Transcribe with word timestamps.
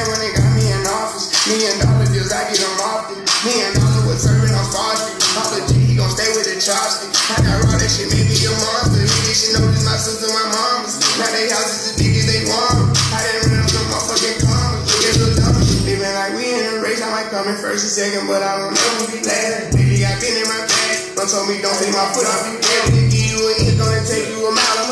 When 0.00 0.16
they 0.16 0.32
got 0.32 0.48
me 0.56 0.64
in 0.64 0.80
office, 0.88 1.28
million 1.44 1.76
dollar 1.76 2.08
deals, 2.08 2.32
I 2.32 2.48
get 2.48 2.56
them 2.56 2.72
often. 2.80 3.20
Million 3.44 3.68
dollar 3.76 4.08
was 4.08 4.24
serving 4.24 4.48
on 4.48 4.64
Star 4.64 4.96
Street. 4.96 5.20
All 5.36 5.48
the 5.52 5.60
G, 5.68 5.76
he 5.76 5.94
gon' 6.00 6.08
stay 6.08 6.24
with 6.32 6.48
the 6.48 6.56
chopstick. 6.56 7.12
I 7.28 7.36
got 7.44 7.60
raw, 7.68 7.76
that 7.76 7.90
shit 7.92 8.08
made 8.08 8.24
me 8.24 8.32
a 8.32 8.52
monster. 8.64 9.04
Nigga, 9.04 9.34
she 9.36 9.52
know 9.52 9.68
this 9.68 9.84
my 9.84 10.00
sister, 10.00 10.32
my 10.32 10.46
mama's. 10.56 10.96
Now 11.20 11.28
they 11.36 11.52
houses 11.52 11.92
as 11.92 11.94
big 12.00 12.16
as 12.16 12.24
they 12.32 12.40
want. 12.48 12.96
I 13.12 13.20
didn't 13.28 13.52
rent 13.52 13.68
them 13.68 13.84
motherfucking 13.92 14.36
commas. 14.40 14.88
Get 15.04 15.14
so 15.20 15.26
dumb. 15.36 15.60
Living 15.84 16.16
like 16.16 16.32
we 16.32 16.48
in 16.48 16.64
a 16.64 16.80
race, 16.80 17.04
I 17.04 17.08
might 17.12 17.28
come 17.28 17.44
in 17.52 17.60
first 17.60 17.84
and 17.84 17.92
second, 17.92 18.24
but 18.24 18.40
I 18.40 18.56
don't 18.56 18.72
never 18.72 19.04
be 19.12 19.20
last. 19.20 19.76
Baby, 19.76 20.00
I 20.00 20.16
been 20.16 20.32
in 20.32 20.48
my 20.48 20.64
bag. 20.64 20.96
Don't 21.12 21.28
told 21.28 21.44
me 21.44 21.60
don't 21.60 21.76
take 21.76 21.92
my 21.92 22.08
foot 22.16 22.24
off 22.24 22.48
you. 22.48 22.99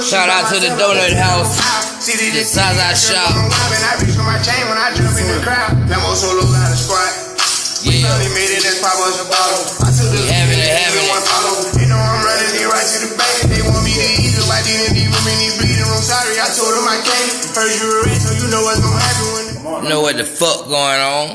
Shout 0.09 0.29
out 0.33 0.49
to 0.49 0.57
the 0.61 0.73
donut 0.81 1.13
house. 1.13 1.61
See 2.01 2.17
the 2.17 2.33
The 2.41 2.45
Zaza 2.45 2.97
shop. 2.97 3.29
I 3.29 4.01
reach 4.01 4.17
for 4.17 4.25
my 4.25 4.41
chain 4.41 4.65
when 4.73 4.79
I 4.81 4.89
jump 4.97 5.13
in 5.21 5.27
the 5.29 5.41
crowd. 5.45 5.77
Lamo 5.85 6.17
solo 6.17 6.49
got 6.49 6.73
a 6.73 6.77
squat. 6.81 7.13
We 7.85 8.01
Yeah. 8.01 8.09
finally 8.09 8.33
made 8.33 8.53
it, 8.57 8.63
that's 8.65 8.81
pop 8.81 8.97
us 9.05 9.21
a 9.21 9.27
bottle. 9.29 9.63
I 9.85 9.89
took 9.93 10.09
the 10.09 10.19
Having 10.33 10.59
it, 10.59 10.65
lead, 10.65 10.81
having 10.81 11.05
it. 11.05 11.13
everyone 11.13 11.23
follow. 11.29 11.55
They 11.77 11.87
know 11.87 12.01
I'm 12.01 12.25
running 12.25 12.53
it 12.57 12.67
right 12.73 12.89
to 12.89 12.99
the 13.05 13.11
bank. 13.21 13.37
They 13.53 13.63
want 13.69 13.85
me 13.85 13.93
to 14.01 14.07
eat 14.19 14.33
it 14.35 14.47
like 14.49 14.65
D&D 14.65 14.99
room 15.13 15.27
in 15.29 15.37
the 15.45 15.49
bleeding 15.61 15.87
room. 15.93 16.03
Sorry, 16.03 16.35
I 16.41 16.49
told 16.57 16.73
them 16.75 16.89
I 16.89 16.99
can't. 17.05 17.31
Heard 17.55 17.71
you 17.77 17.87
were 17.87 18.03
rich, 18.09 18.19
so 18.25 18.31
you 18.33 18.47
know 18.49 18.63
what's 18.65 18.81
gonna 18.81 18.97
happen 18.99 19.27
when 19.29 19.89
know 19.93 20.01
what 20.01 20.17
the 20.17 20.25
fuck 20.25 20.67
going 20.73 21.01
on. 21.05 21.27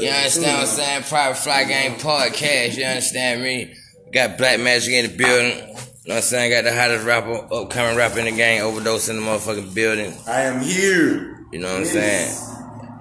You 0.00 0.08
understand 0.08 0.64
what 0.64 0.68
I'm 0.68 0.76
saying? 0.80 1.02
Private 1.12 1.38
Fly 1.44 1.64
Game 1.64 1.94
Podcast, 2.00 2.76
you 2.80 2.84
understand 2.88 3.42
me? 3.44 3.74
Got 4.12 4.38
Black 4.38 4.58
Magic 4.60 4.92
in 4.96 5.10
the 5.10 5.14
building. 5.16 5.76
You 6.04 6.10
know 6.10 6.16
what 6.16 6.24
I'm 6.24 6.28
saying? 6.28 6.50
Got 6.50 6.64
the 6.64 6.74
hottest 6.78 7.06
rapper, 7.06 7.48
upcoming 7.50 7.96
rapper 7.96 8.18
in 8.18 8.26
the 8.26 8.32
game, 8.32 8.62
overdose 8.62 9.08
in 9.08 9.16
the 9.16 9.22
motherfucking 9.22 9.74
building. 9.74 10.14
I 10.26 10.42
am 10.42 10.60
here. 10.60 11.46
You 11.50 11.60
know 11.60 11.72
what 11.72 11.80
I'm 11.80 11.84
saying? 11.86 12.36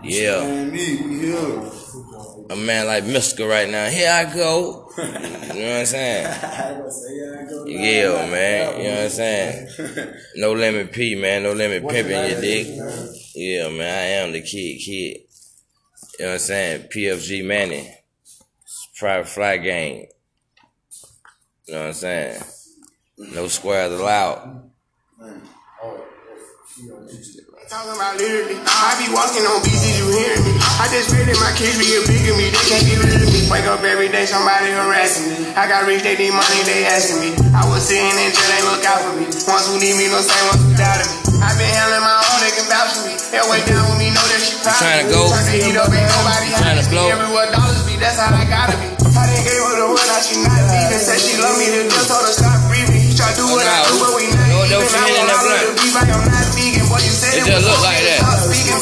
Yeah. 0.04 0.42
And 0.42 0.72
me, 0.72 1.02
we 1.04 1.20
here. 1.20 1.72
A 2.50 2.56
man 2.56 2.88
like 2.88 3.04
Mystikal 3.04 3.50
right 3.50 3.70
now. 3.70 3.90
Here 3.90 4.10
I 4.10 4.34
go. 4.34 4.90
You 5.54 5.60
know 5.60 5.70
what 5.70 5.80
I'm 5.80 5.86
saying? 5.86 6.26
Say, 6.90 7.18
yeah, 7.18 7.42
I 7.42 7.50
go. 7.50 7.66
Yeah, 7.68 8.32
man. 8.32 8.78
You 8.78 8.84
know 8.88 8.96
what 8.96 9.04
I'm 9.04 9.10
saying? 9.10 10.14
No 10.38 10.54
limit 10.54 10.92
P, 10.94 11.16
man. 11.16 11.44
No 11.44 11.52
limit 11.52 11.86
pimping 11.88 12.12
your 12.12 12.42
dick. 12.42 12.68
Yeah, 13.36 13.68
man. 13.70 13.82
I 13.82 14.26
am 14.26 14.32
the 14.32 14.42
kid, 14.42 14.80
kid. 14.80 15.18
You 16.18 16.26
know 16.26 16.26
what 16.26 16.34
I'm 16.34 16.40
saying? 16.40 16.88
PFG 16.88 17.46
Manny. 17.46 17.94
Private 18.98 19.28
fly 19.28 19.58
game. 19.58 20.08
You 21.68 21.74
know 21.74 21.80
what 21.82 21.88
I'm 21.88 21.94
saying? 21.94 22.44
No 23.18 23.48
squares 23.48 23.94
allowed. 23.94 24.70
Talking 27.70 27.96
about 27.98 28.18
literally, 28.22 28.58
I 28.70 28.94
be 29.02 29.10
walking 29.10 29.42
on 29.50 29.62
beats, 29.66 29.82
is 29.82 29.98
you 29.98 30.06
hearing 30.14 30.44
me? 30.46 30.54
I 30.78 30.86
just 30.94 31.10
pray 31.10 31.26
that 31.26 31.38
my 31.42 31.50
kids 31.58 31.78
be 31.82 31.90
get 31.90 32.06
bigger 32.06 32.36
me, 32.38 32.54
they 32.54 32.66
can't 32.70 32.86
get 32.86 33.02
rid 33.02 33.18
of 33.18 33.30
me. 33.34 33.50
Wake 33.50 33.66
up 33.66 33.82
every 33.82 34.14
day, 34.14 34.30
somebody 34.30 34.70
harassing 34.70 35.26
me. 35.34 35.54
I 35.58 35.66
got 35.66 35.86
rich, 35.90 36.06
they 36.06 36.14
need 36.18 36.34
money, 36.38 36.62
they 36.70 36.86
asking 36.86 37.22
me. 37.24 37.30
I 37.54 37.66
was 37.66 37.82
sitting 37.86 38.06
in 38.14 38.30
jail, 38.30 38.50
they 38.54 38.62
look 38.68 38.84
out 38.86 39.02
for 39.02 39.14
me. 39.18 39.26
Ones 39.26 39.66
who 39.70 39.82
need 39.82 39.96
me, 39.98 40.06
no 40.10 40.22
say 40.22 40.38
ones 40.54 40.62
who 40.66 40.70
doubted 40.78 41.08
me. 41.10 41.42
I 41.42 41.50
been 41.58 41.66
handling 41.70 42.06
my 42.06 42.18
own, 42.20 42.38
they 42.46 42.54
can 42.54 42.66
vouch 42.70 42.94
for 42.94 43.04
me. 43.10 43.14
They'll 43.34 43.50
wait 43.50 43.66
down 43.66 43.82
with 43.90 43.98
me, 43.98 44.08
know 44.14 44.26
that 44.30 44.42
she 44.44 44.54
proud 44.62 44.78
of 44.78 45.06
me. 45.10 45.14
go? 45.14 45.22
Turn 45.34 45.46
the 45.50 45.56
heat 45.66 45.78
up, 45.78 45.90
ain't 45.90 46.10
nobody 46.14 46.48
Tryna 46.54 46.82
happy. 46.84 46.94
blow? 46.94 47.08
Everywhere 47.10 47.50
dollars 47.58 47.82
be, 47.90 47.96
that's 47.98 48.18
how 48.22 48.34
I 48.38 48.46
gotta 48.46 48.76
be. 48.78 48.90
I 49.14 49.24
didn't 49.34 49.46
gave 49.50 49.62
her 49.62 49.76
the 49.82 49.88
word, 49.94 50.06
now 50.10 50.22
she 50.22 50.36
not 50.46 50.62
leaving. 50.68 51.02
Said 51.02 51.18
she 51.22 51.34
love 51.42 51.58
me, 51.58 51.66
then 51.74 51.86
just 51.90 52.06
told 52.12 52.22
her 52.22 52.34
stop 52.38 52.53
do 53.36 53.46
what 53.50 53.66
I 53.66 53.86
do, 53.90 53.96
but 54.00 54.12
we 54.18 54.26
not 54.34 54.48
No, 54.50 54.58
no, 54.70 54.78
even. 54.82 54.94
I 54.94 55.06
ain't 55.10 55.18
in 55.18 55.26
won't 55.26 55.30
that 55.30 55.38
lie 55.38 55.46
blunt. 55.46 55.64
with 55.64 55.70
the 55.70 55.82
beef, 55.82 55.96
I 55.98 56.04
am 56.10 56.22
not 56.30 56.48
vegan. 56.54 56.86
Boy, 56.90 57.02
you 57.02 57.14
said 57.14 57.32
It 57.38 57.46
just 57.46 57.66
look 57.66 57.82
like 57.86 58.02
that. 58.06 58.22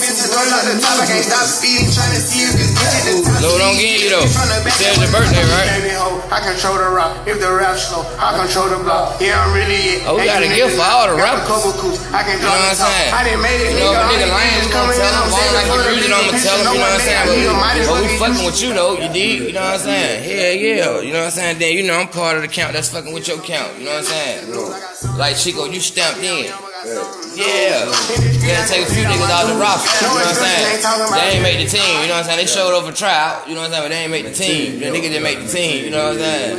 Stop 0.02 0.18
speaking, 0.18 0.18
bitches 0.18 0.34
run 0.34 0.66
the 0.66 0.76
top. 0.82 0.98
I 0.98 1.06
can't 1.06 1.26
stop 1.26 1.46
speeding, 1.46 1.88
trying 1.94 2.14
to 2.18 2.22
see 2.22 2.42
if 2.50 2.54
this 2.58 2.72
bitch 2.74 2.90
at 2.90 3.04
the 3.06 3.14
top. 3.22 3.42
No, 3.46 3.50
don't 3.62 3.78
get 3.78 4.02
you 4.02 4.10
though. 4.10 4.26
From 4.34 4.50
the 4.50 4.58
back, 4.66 4.74
Said 4.82 4.98
your 4.98 5.12
birthday, 5.14 5.46
right? 5.54 5.70
Baby 5.78 5.94
hoe, 5.94 6.18
I 6.34 6.40
control 6.42 6.78
the 6.82 6.90
rock. 6.90 7.12
If 7.30 7.38
the 7.38 7.50
rap 7.54 7.78
slow, 7.78 8.02
I 8.18 8.34
control 8.42 8.68
the 8.74 8.80
block. 8.82 9.22
Yeah, 9.22 9.38
I'm 9.38 9.54
really 9.54 10.02
it. 10.02 10.08
Oh, 10.10 10.18
we 10.18 10.26
got 10.26 10.42
a 10.42 10.50
gift 10.50 10.74
for 10.74 10.86
all 10.86 11.06
the 11.06 11.18
got 11.22 11.38
a 11.38 11.46
rappers. 11.46 11.48
couple 11.48 11.72
coups. 11.78 12.02
I 12.10 12.26
can 12.26 12.42
You 12.42 12.46
know 12.46 12.50
what 12.50 12.66
I'm 12.66 12.74
the 12.74 12.82
top. 12.82 12.90
saying? 12.90 13.12
I 13.14 13.22
didn't 13.28 13.44
made 13.46 13.62
it, 13.62 13.70
You 13.78 13.86
know, 13.86 13.94
if 13.94 14.02
a 14.02 14.06
nigga. 14.10 14.26
nigga 14.26 14.32
All 14.32 14.42
lame, 14.42 14.58
these 14.58 14.72
gonna 14.72 14.74
coming 14.74 14.98
tell 14.98 15.12
him, 15.12 15.22
I'm 15.22 15.32
all 15.32 15.52
like 15.54 15.66
you 15.66 15.72
for 15.72 15.78
the 15.78 15.90
really 15.92 16.10
don't 16.10 16.30
tell 16.42 16.58
him, 16.58 16.66
you 16.66 16.82
know 16.82 16.82
what 16.82 16.98
I'm 16.98 17.06
saying? 17.06 17.22
But, 17.22 17.38
but 17.38 17.98
we 18.02 18.10
might 18.10 18.18
fucking 18.22 18.46
with 18.46 18.60
you 18.62 18.70
though, 18.74 18.94
you 18.98 19.08
dig? 19.14 19.38
You 19.46 19.54
know 19.54 19.62
what 19.62 19.78
I'm 19.78 19.86
saying? 19.86 20.18
Yeah, 20.26 20.52
yeah. 20.58 21.02
You 21.02 21.12
know 21.14 21.22
what 21.22 21.32
I'm 21.32 21.38
saying? 21.38 21.56
Then 21.62 21.72
you 21.78 21.84
know 21.86 21.98
I'm 22.00 22.10
part 22.10 22.36
of 22.38 22.42
the 22.42 22.50
count 22.50 22.74
that's 22.74 22.90
fucking 22.90 23.14
with 23.14 23.28
your 23.28 23.38
count. 23.44 23.78
You 23.78 23.86
know 23.86 23.94
what 24.02 24.10
I'm 24.10 24.50
saying? 24.50 25.18
Like 25.18 25.38
Chico, 25.38 25.66
you 25.70 25.80
stamped 25.80 26.20
in. 26.26 26.50
Yeah. 26.50 27.21
You 27.42 28.48
gotta 28.48 28.68
take 28.70 28.88
a 28.88 28.92
few 28.92 29.04
niggas 29.04 29.30
out 29.30 29.48
the 29.48 29.58
roster. 29.60 29.90
You 30.06 30.08
know 30.08 30.16
what 30.16 30.28
I'm 30.28 30.36
saying? 30.36 30.82
They 31.14 31.28
ain't 31.36 31.44
make 31.44 31.60
the 31.66 31.70
team. 31.78 32.02
You 32.02 32.08
know 32.08 32.14
what 32.14 32.26
I'm 32.26 32.26
saying? 32.26 32.38
They 32.38 32.46
showed 32.46 32.78
up 32.78 32.86
for 32.86 32.96
tryout. 32.96 33.48
You 33.48 33.56
know 33.56 33.62
what 33.62 33.72
I'm 33.72 33.74
saying? 33.74 33.84
But 33.84 33.90
they 33.90 34.02
ain't 34.04 34.12
make 34.12 34.26
the 34.26 34.34
team. 34.34 34.80
The 34.80 34.86
niggas 34.88 35.10
didn't 35.10 35.24
make 35.24 35.40
the 35.40 35.48
team. 35.48 35.86
You 35.86 35.92
know 35.92 36.14
what 36.14 36.14
I'm 36.14 36.20
saying? 36.20 36.58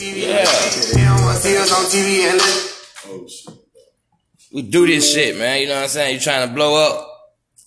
Yeah. 0.00 0.44
They 0.94 1.04
don't 1.04 1.22
want 1.22 1.36
to 1.36 1.42
see 1.42 1.56
us 1.56 1.72
on 1.72 1.84
TV 1.86 2.26
and. 2.30 2.40
We 4.52 4.62
do 4.62 4.86
this 4.86 5.12
shit, 5.12 5.36
man. 5.36 5.60
You 5.60 5.68
know 5.68 5.74
what 5.74 5.82
I'm 5.82 5.88
saying? 5.88 6.14
You 6.14 6.20
trying 6.20 6.48
to 6.48 6.54
blow 6.54 6.74
up? 6.82 7.12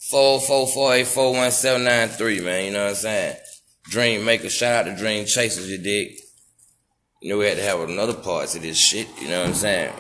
Four 0.10 0.42
four 0.42 0.66
four 0.68 0.96
eight 0.96 1.06
four 1.06 1.34
one 1.34 1.52
seven 1.52 1.84
nine 1.84 2.08
three, 2.10 2.40
man. 2.40 2.66
You 2.66 2.72
know 2.72 2.84
what 2.86 2.90
I'm 2.90 2.96
saying? 2.96 3.36
Dream 3.84 4.26
maker, 4.26 4.50
shout 4.50 4.88
out 4.88 4.90
to 4.90 4.96
Dream 4.98 5.26
Chasers, 5.26 5.70
you 5.70 5.78
dig? 5.78 6.14
You 7.22 7.30
know 7.30 7.38
we 7.38 7.46
had 7.46 7.58
to 7.58 7.64
have 7.64 7.82
another 7.82 8.16
part 8.16 8.50
to 8.50 8.60
this 8.60 8.80
shit. 8.80 9.08
You 9.22 9.28
know 9.28 9.42
what 9.42 9.50
I'm 9.50 9.56
saying? 9.56 9.94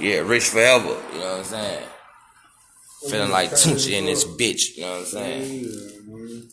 Yeah, 0.00 0.18
rich 0.18 0.48
forever. 0.48 0.96
You 1.12 1.18
know 1.18 1.30
what 1.30 1.38
I'm 1.38 1.44
saying? 1.44 1.84
Feeling 3.08 3.30
like 3.30 3.50
Tunechi 3.50 3.92
in 3.92 4.06
this 4.06 4.24
bitch. 4.24 4.76
You 4.76 4.82
know 4.82 4.90
what 4.92 4.98
I'm 5.00 5.04
saying? 5.06 6.50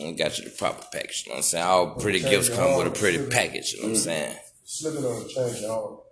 And 0.00 0.16
got 0.16 0.38
you 0.38 0.44
the 0.44 0.50
proper 0.50 0.84
package. 0.92 1.24
You 1.26 1.30
know 1.30 1.36
what 1.36 1.38
I'm 1.38 1.42
saying? 1.42 1.64
All 1.64 1.90
pretty 1.90 2.20
gifts 2.20 2.48
come 2.48 2.76
with 2.76 2.86
a 2.86 2.90
pretty 2.90 3.26
package. 3.26 3.72
You 3.72 3.82
know 3.82 3.88
what 3.88 3.94
I'm 3.94 4.00
mm. 4.00 4.04
saying? 4.04 4.36
Slipping 4.64 5.04
on 5.04 5.22
the 5.22 5.28
change, 5.28 5.60
y'all. 5.62 6.04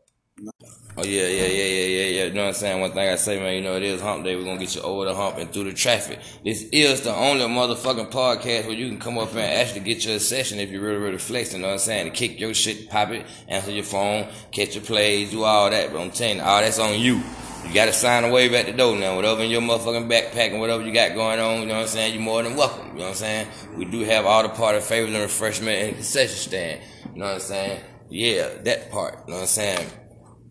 Oh 0.99 1.05
yeah, 1.05 1.27
yeah, 1.29 1.47
yeah, 1.47 1.65
yeah, 1.65 1.87
yeah, 1.87 2.07
yeah. 2.07 2.25
You 2.25 2.33
know 2.35 2.43
what 2.43 2.49
I'm 2.49 2.55
saying? 2.55 2.81
One 2.81 2.93
thing 2.93 3.09
I 3.09 3.17
say, 3.17 3.39
man, 3.39 3.55
you 3.55 3.63
know 3.63 3.77
it 3.77 3.83
is 3.83 4.03
hump 4.03 4.25
day. 4.25 4.37
We're 4.37 4.45
gonna 4.45 4.59
get 4.59 4.75
you 4.75 4.83
over 4.83 5.07
the 5.07 5.15
hump 5.15 5.39
and 5.39 5.51
through 5.51 5.65
the 5.65 5.73
traffic. 5.73 6.19
This 6.45 6.65
is 6.73 7.03
the 7.03 7.15
only 7.15 7.45
motherfucking 7.45 8.11
podcast 8.11 8.67
where 8.67 8.75
you 8.75 8.89
can 8.89 8.99
come 8.99 9.17
up 9.17 9.31
and 9.31 9.41
actually 9.41 9.81
get 9.81 10.05
your 10.05 10.19
session 10.19 10.59
if 10.59 10.71
you're 10.71 10.83
really, 10.83 10.99
really 10.99 11.19
flexing, 11.19 11.59
you 11.59 11.63
know 11.63 11.69
what 11.69 11.75
I'm 11.75 11.79
saying? 11.81 12.07
To 12.07 12.11
kick 12.11 12.39
your 12.39 12.53
shit, 12.53 12.91
pop 12.91 13.11
it, 13.11 13.27
answer 13.49 13.71
your 13.71 13.85
phone, 13.85 14.29
catch 14.53 14.75
your 14.75 14.85
plays, 14.85 15.31
do 15.31 15.45
all 15.45 15.71
that. 15.71 15.91
But 15.93 16.01
I'm 16.01 16.11
telling 16.11 16.37
you, 16.37 16.43
all 16.43 16.61
that's 16.61 16.79
on 16.79 17.01
you. 17.01 17.23
You 17.67 17.75
gotta 17.75 17.95
sign 17.95 18.25
a 18.25 18.31
wave 18.31 18.53
at 18.53 18.67
the 18.67 18.73
door 18.73 18.97
now. 18.97 19.17
Whatever 19.17 19.43
in 19.43 19.51
your 19.51 19.63
motherfucking 19.63 20.11
backpack 20.11 20.51
and 20.51 20.61
whatever 20.61 20.83
you 20.83 20.93
got 20.93 21.15
going 21.15 21.41
on, 21.41 21.61
you 21.61 21.67
know 21.67 21.75
what 21.75 21.83
I'm 21.83 21.89
saying? 21.89 22.15
You're 22.15 22.23
more 22.23 22.43
than 22.43 22.57
welcome. 22.57 22.89
You 22.89 22.99
know 22.99 23.03
what 23.05 23.09
I'm 23.09 23.15
saying? 23.15 23.49
We 23.75 23.87
do 23.87 24.01
have 24.01 24.27
all 24.27 24.43
the 24.43 24.51
party 24.51 24.81
favors 24.81 25.13
and 25.15 25.23
refreshment 25.23 25.83
and 25.83 25.95
concession 25.95 26.37
stand. 26.37 26.81
You 27.15 27.21
know 27.21 27.27
what 27.27 27.35
I'm 27.35 27.41
saying? 27.41 27.81
Yeah, 28.11 28.49
that 28.65 28.91
part. 28.91 29.25
You 29.27 29.33
know 29.33 29.37
what 29.37 29.43
I'm 29.43 29.47
saying? 29.49 29.91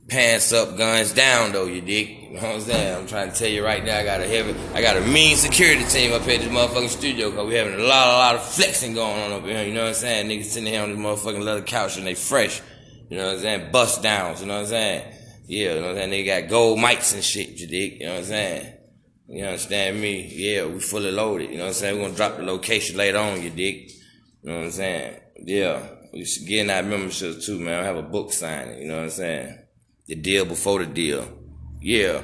Pants 0.08 0.54
up, 0.54 0.78
guns 0.78 1.14
down 1.14 1.52
though, 1.52 1.66
you 1.66 1.82
dig? 1.82 2.10
You 2.10 2.42
know 2.42 2.48
what 2.48 2.56
I'm 2.56 2.62
saying? 2.62 2.96
I'm 2.98 3.08
trying 3.08 3.32
to 3.32 3.36
tell 3.38 3.50
you 3.50 3.64
right 3.64 3.84
now, 3.84 3.98
I 3.98 4.04
got 4.04 4.22
a 4.22 4.28
heavy, 4.28 4.56
I 4.74 4.82
got 4.82 4.98
a 4.98 5.02
mean 5.02 5.36
security 5.36 5.84
team 5.86 6.14
up 6.14 6.24
here 6.24 6.36
at 6.36 6.42
this 6.42 6.50
motherfucking 6.50 6.90
studio 6.90 7.32
because 7.32 7.48
we 7.48 7.56
having 7.56 7.74
a 7.74 7.84
lot, 7.84 8.08
a 8.08 8.12
lot 8.12 8.36
of 8.36 8.44
flexing 8.44 8.94
going 8.94 9.22
on 9.22 9.32
up 9.32 9.44
here, 9.44 9.64
you 9.64 9.74
know 9.74 9.82
what 9.82 9.90
I'm 9.90 9.94
saying? 9.96 10.30
Niggas 10.30 10.46
sitting 10.46 10.72
here 10.72 10.82
on 10.82 10.90
this 10.90 11.00
motherfucking 11.00 11.44
leather 11.44 11.62
couch 11.62 11.98
and 11.98 12.06
they 12.06 12.16
fresh, 12.16 12.62
you 13.10 13.18
know 13.18 13.28
what 13.28 13.36
I'm 13.36 13.42
saying? 13.42 13.72
Bust 13.72 14.04
downs, 14.04 14.42
you 14.42 14.48
know 14.48 14.56
what 14.56 14.62
I'm 14.62 14.68
saying? 14.68 15.14
Yeah, 15.48 15.76
you 15.76 15.82
know 15.82 15.88
what 15.88 15.92
I'm 15.92 15.96
saying? 15.98 16.10
They 16.12 16.24
got 16.24 16.50
gold 16.50 16.80
mics 16.80 17.14
and 17.14 17.24
shit, 17.24 17.50
you 17.60 17.68
dig? 17.68 18.00
You 18.00 18.08
know 18.08 18.14
what 18.14 18.20
I'm 18.20 18.26
saying? 18.26 18.74
You 19.28 19.44
understand 19.46 20.00
me? 20.00 20.28
Yeah, 20.32 20.66
we 20.66 20.80
fully 20.80 21.12
loaded, 21.12 21.50
you 21.50 21.58
know 21.58 21.64
what 21.64 21.70
I'm 21.70 21.74
saying? 21.74 21.96
We're 21.98 22.06
gonna 22.06 22.16
drop 22.16 22.38
the 22.38 22.44
location 22.44 22.98
later 22.98 23.18
on, 23.18 23.42
you 23.42 23.50
dig? 23.50 23.90
You 24.44 24.52
know 24.52 24.58
what 24.58 24.66
I'm 24.66 24.72
saying? 24.72 25.20
Yeah. 25.44 25.88
We 26.14 26.24
should 26.24 26.48
get 26.48 26.62
in 26.62 26.70
our 26.70 26.84
memberships 26.84 27.46
too, 27.46 27.60
man. 27.60 27.82
I 27.82 27.84
have 27.84 27.98
a 27.98 28.02
book 28.02 28.32
signing, 28.32 28.82
you 28.82 28.88
know 28.88 28.98
what 28.98 29.04
I'm 29.04 29.10
saying? 29.10 29.65
The 30.08 30.16
deal 30.16 30.46
before 30.46 30.80
the 30.80 30.86
deal. 30.86 31.28
Yeah. 31.82 32.22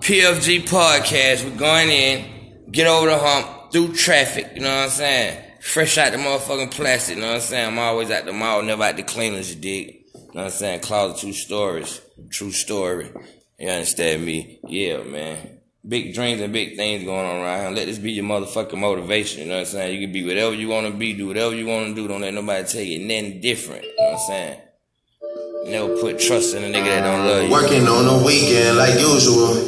PFG 0.00 0.62
podcast. 0.68 1.44
We're 1.44 1.56
going 1.56 1.90
in, 1.90 2.70
get 2.72 2.86
over 2.86 3.06
the 3.06 3.18
hump, 3.18 3.70
through 3.70 3.92
traffic, 3.94 4.50
you 4.54 4.62
know 4.62 4.74
what 4.74 4.84
I'm 4.84 4.90
saying? 4.90 5.44
Fresh 5.60 5.98
out 5.98 6.12
the 6.12 6.18
motherfucking 6.18 6.72
plastic, 6.72 7.16
you 7.16 7.22
know 7.22 7.28
what 7.28 7.36
I'm 7.36 7.40
saying? 7.42 7.66
I'm 7.68 7.78
always 7.78 8.10
at 8.10 8.24
the 8.24 8.32
mall, 8.32 8.62
never 8.62 8.82
at 8.82 8.96
the 8.96 9.02
cleaners, 9.02 9.54
you 9.54 9.60
dig? 9.60 9.86
You 10.14 10.20
know 10.20 10.30
what 10.32 10.44
I'm 10.44 10.50
saying? 10.50 10.80
Closet 10.80 11.18
two 11.18 11.32
stories. 11.32 12.00
True 12.30 12.50
story. 12.50 13.12
You 13.58 13.68
understand 13.68 14.24
me? 14.24 14.58
Yeah, 14.66 15.02
man. 15.02 15.60
Big 15.86 16.14
dreams 16.14 16.40
and 16.40 16.52
big 16.52 16.76
things 16.76 17.04
going 17.04 17.26
on 17.26 17.42
around 17.42 17.60
here. 17.60 17.70
Let 17.70 17.86
this 17.86 17.98
be 17.98 18.12
your 18.12 18.24
motherfucking 18.24 18.78
motivation. 18.78 19.42
You 19.42 19.48
know 19.48 19.54
what 19.54 19.60
I'm 19.60 19.66
saying? 19.66 19.94
You 19.94 20.06
can 20.06 20.12
be 20.12 20.26
whatever 20.26 20.54
you 20.54 20.68
want 20.68 20.86
to 20.86 20.92
be, 20.92 21.12
do 21.12 21.28
whatever 21.28 21.54
you 21.54 21.66
want 21.66 21.88
to 21.88 21.94
do. 21.94 22.08
Don't 22.08 22.20
let 22.22 22.34
nobody 22.34 22.66
tell 22.66 22.82
you 22.82 22.98
nothing 22.98 23.40
different. 23.40 23.84
You 23.84 23.96
know 23.98 24.04
what 24.04 24.12
I'm 24.12 24.26
saying? 24.26 24.60
Never 25.60 25.92
put 26.00 26.16
trust 26.16 26.56
in 26.56 26.64
a 26.64 26.72
nigga 26.72 26.88
that 26.88 27.04
don't 27.04 27.28
love 27.28 27.44
you. 27.44 27.52
Working 27.52 27.84
on 27.84 28.08
the 28.08 28.16
weekend 28.24 28.80
like 28.80 28.96
usual. 28.96 29.60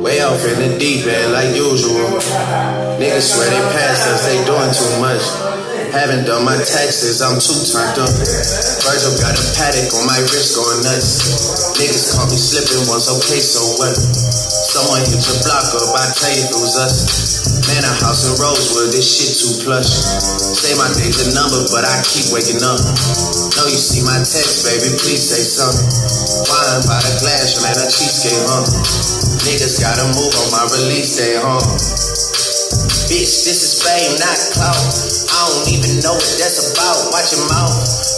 Way 0.00 0.24
off 0.24 0.40
in 0.48 0.56
the 0.56 0.80
deep 0.80 1.04
end 1.04 1.36
like 1.36 1.52
usual. 1.52 2.08
Niggas 2.96 3.36
swear 3.36 3.52
they 3.52 3.60
passed 3.76 4.08
us, 4.08 4.24
they 4.24 4.40
doing 4.48 4.72
too 4.72 4.92
much. 4.96 5.20
Haven't 5.92 6.24
done 6.24 6.40
my 6.48 6.56
taxes, 6.56 7.20
I'm 7.20 7.36
too 7.36 7.52
turned 7.68 8.00
up. 8.00 8.08
Virgil 8.80 9.12
got 9.20 9.36
a 9.36 9.44
Patek 9.60 9.92
on 9.92 10.08
my 10.08 10.16
wrist 10.24 10.56
going 10.56 10.80
nuts. 10.88 11.76
Niggas 11.76 12.16
caught 12.16 12.32
me 12.32 12.40
slipping 12.40 12.88
once, 12.88 13.12
okay, 13.12 13.44
so 13.44 13.60
what? 13.76 13.92
Someone 13.92 15.04
hit 15.04 15.20
your 15.20 15.36
block 15.44 15.68
up, 15.76 16.00
I 16.00 16.08
tell 16.16 16.32
you 16.32 16.48
it 16.48 16.56
was 16.64 16.74
us. 16.80 17.29
Man, 17.70 17.86
a 17.86 17.94
house 18.02 18.26
in 18.26 18.34
Rosewood, 18.34 18.90
this 18.90 19.06
shit 19.06 19.30
too 19.38 19.54
plush. 19.62 19.86
Say 19.86 20.74
my 20.74 20.90
day's 20.98 21.22
a 21.22 21.38
number, 21.38 21.62
but 21.70 21.86
I 21.86 22.02
keep 22.02 22.34
waking 22.34 22.58
up. 22.66 22.82
Know 23.54 23.66
you 23.70 23.78
see 23.78 24.02
my 24.02 24.18
text, 24.26 24.66
baby, 24.66 24.90
please 24.98 25.22
say 25.22 25.38
something. 25.38 25.86
Wine 26.50 26.82
by 26.90 26.98
the 26.98 27.14
glass, 27.22 27.62
man, 27.62 27.78
a 27.78 27.86
cheesecake, 27.86 28.42
huh? 28.42 28.66
Niggas 29.46 29.78
gotta 29.78 30.02
move 30.18 30.34
on 30.34 30.48
my 30.50 30.66
release 30.82 31.14
day, 31.14 31.38
huh? 31.38 31.62
Bitch, 33.06 33.46
this 33.46 33.62
is 33.62 33.74
fame, 33.86 34.18
not 34.18 34.38
clout. 34.50 34.74
I 35.30 35.38
don't 35.54 35.70
even 35.70 36.02
know 36.02 36.18
what 36.18 36.30
that's 36.42 36.74
about. 36.74 37.14
Watch 37.14 37.30
your 37.30 37.46
mouth. 37.54 37.74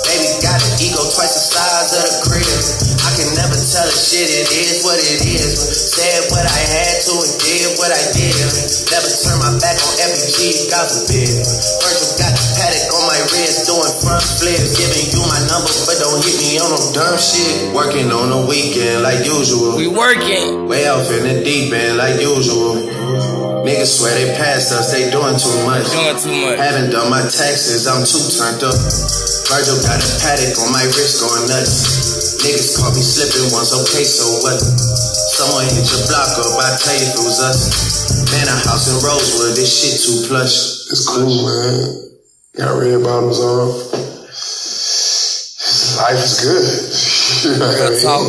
Baby 0.09 0.33
got 0.41 0.65
an 0.65 0.81
ego 0.81 1.01
twice 1.13 1.37
the 1.37 1.45
size 1.45 1.93
of 1.93 2.05
the 2.09 2.15
crib. 2.25 2.61
I 3.05 3.11
can 3.21 3.29
never 3.37 3.57
tell 3.57 3.85
a 3.85 3.93
shit, 3.93 4.33
it 4.33 4.49
is 4.49 4.81
what 4.81 4.97
it 4.97 5.21
is. 5.29 5.61
Said 5.93 6.33
what 6.33 6.49
I 6.49 6.61
had 6.73 7.05
to 7.05 7.15
and 7.21 7.37
did 7.37 7.69
what 7.77 7.93
I 7.93 8.03
did. 8.17 8.32
Never 8.53 9.09
turn 9.09 9.39
my 9.41 9.53
back 9.65 9.81
on 9.81 9.95
FBG, 9.97 10.69
God 10.69 10.85
forbid. 10.85 11.33
Virgil 11.81 12.13
got 12.21 12.33
the 12.37 12.45
Patek 12.61 12.87
on 12.93 13.05
my 13.09 13.21
wrist, 13.33 13.65
doing 13.65 13.93
front 14.05 14.21
flips. 14.21 14.77
Giving 14.77 15.09
you 15.09 15.23
my 15.25 15.41
number, 15.49 15.73
but 15.89 15.97
don't 15.97 16.21
hit 16.21 16.37
me 16.37 16.61
on 16.61 16.69
no 16.69 16.81
dumb 16.93 17.17
shit. 17.17 17.73
Working 17.73 18.13
on 18.13 18.29
the 18.29 18.45
weekend 18.45 19.01
like 19.01 19.25
usual. 19.25 19.77
We 19.81 19.89
working. 19.89 20.69
Way 20.69 20.85
off 20.93 21.09
in 21.09 21.25
the 21.25 21.41
deep 21.41 21.73
end 21.73 21.97
like 21.97 22.21
usual. 22.21 22.77
Niggas 23.63 24.03
swear 24.03 24.11
they 24.19 24.35
passed 24.35 24.75
us, 24.75 24.91
they 24.91 25.07
doing 25.09 25.39
too 25.39 25.55
much. 25.63 25.87
Doing 25.95 26.19
too 26.19 26.35
much. 26.43 26.59
Haven't 26.59 26.91
done 26.91 27.09
my 27.09 27.23
taxes, 27.23 27.87
I'm 27.87 28.03
too 28.03 28.21
turned 28.35 28.59
up. 28.67 28.75
Virgil 29.49 29.79
got 29.87 30.03
a 30.03 30.09
Patek 30.19 30.59
on 30.61 30.75
my 30.75 30.83
wrist 30.83 31.23
going 31.23 31.47
nuts. 31.47 32.43
Niggas 32.43 32.75
caught 32.75 32.91
me 32.91 33.01
slipping 33.07 33.55
once, 33.55 33.71
okay, 33.71 34.03
so 34.03 34.27
what? 34.43 34.59
Someone 34.59 35.63
hit 35.71 35.87
your 35.87 36.03
block 36.11 36.43
up, 36.43 36.59
I 36.59 36.75
tell 36.75 36.97
you 36.99 37.07
if 37.07 37.15
it 37.15 37.23
was 37.23 37.39
us. 37.39 38.02
Man, 38.33 38.49
a 38.49 38.57
house 38.65 38.89
in 38.89 38.97
Rosewood, 39.05 39.53
this 39.61 39.69
shit 39.69 40.01
too 40.09 40.27
plush. 40.27 40.89
It's 40.89 41.05
cool, 41.05 41.45
man. 41.45 41.85
Got 42.57 42.81
red 42.81 43.05
bottoms 43.05 43.39
on. 43.39 43.69
Life 46.01 46.17
is 46.17 46.41
good. 46.41 46.65
Real 47.61 47.93
talk. 48.01 48.25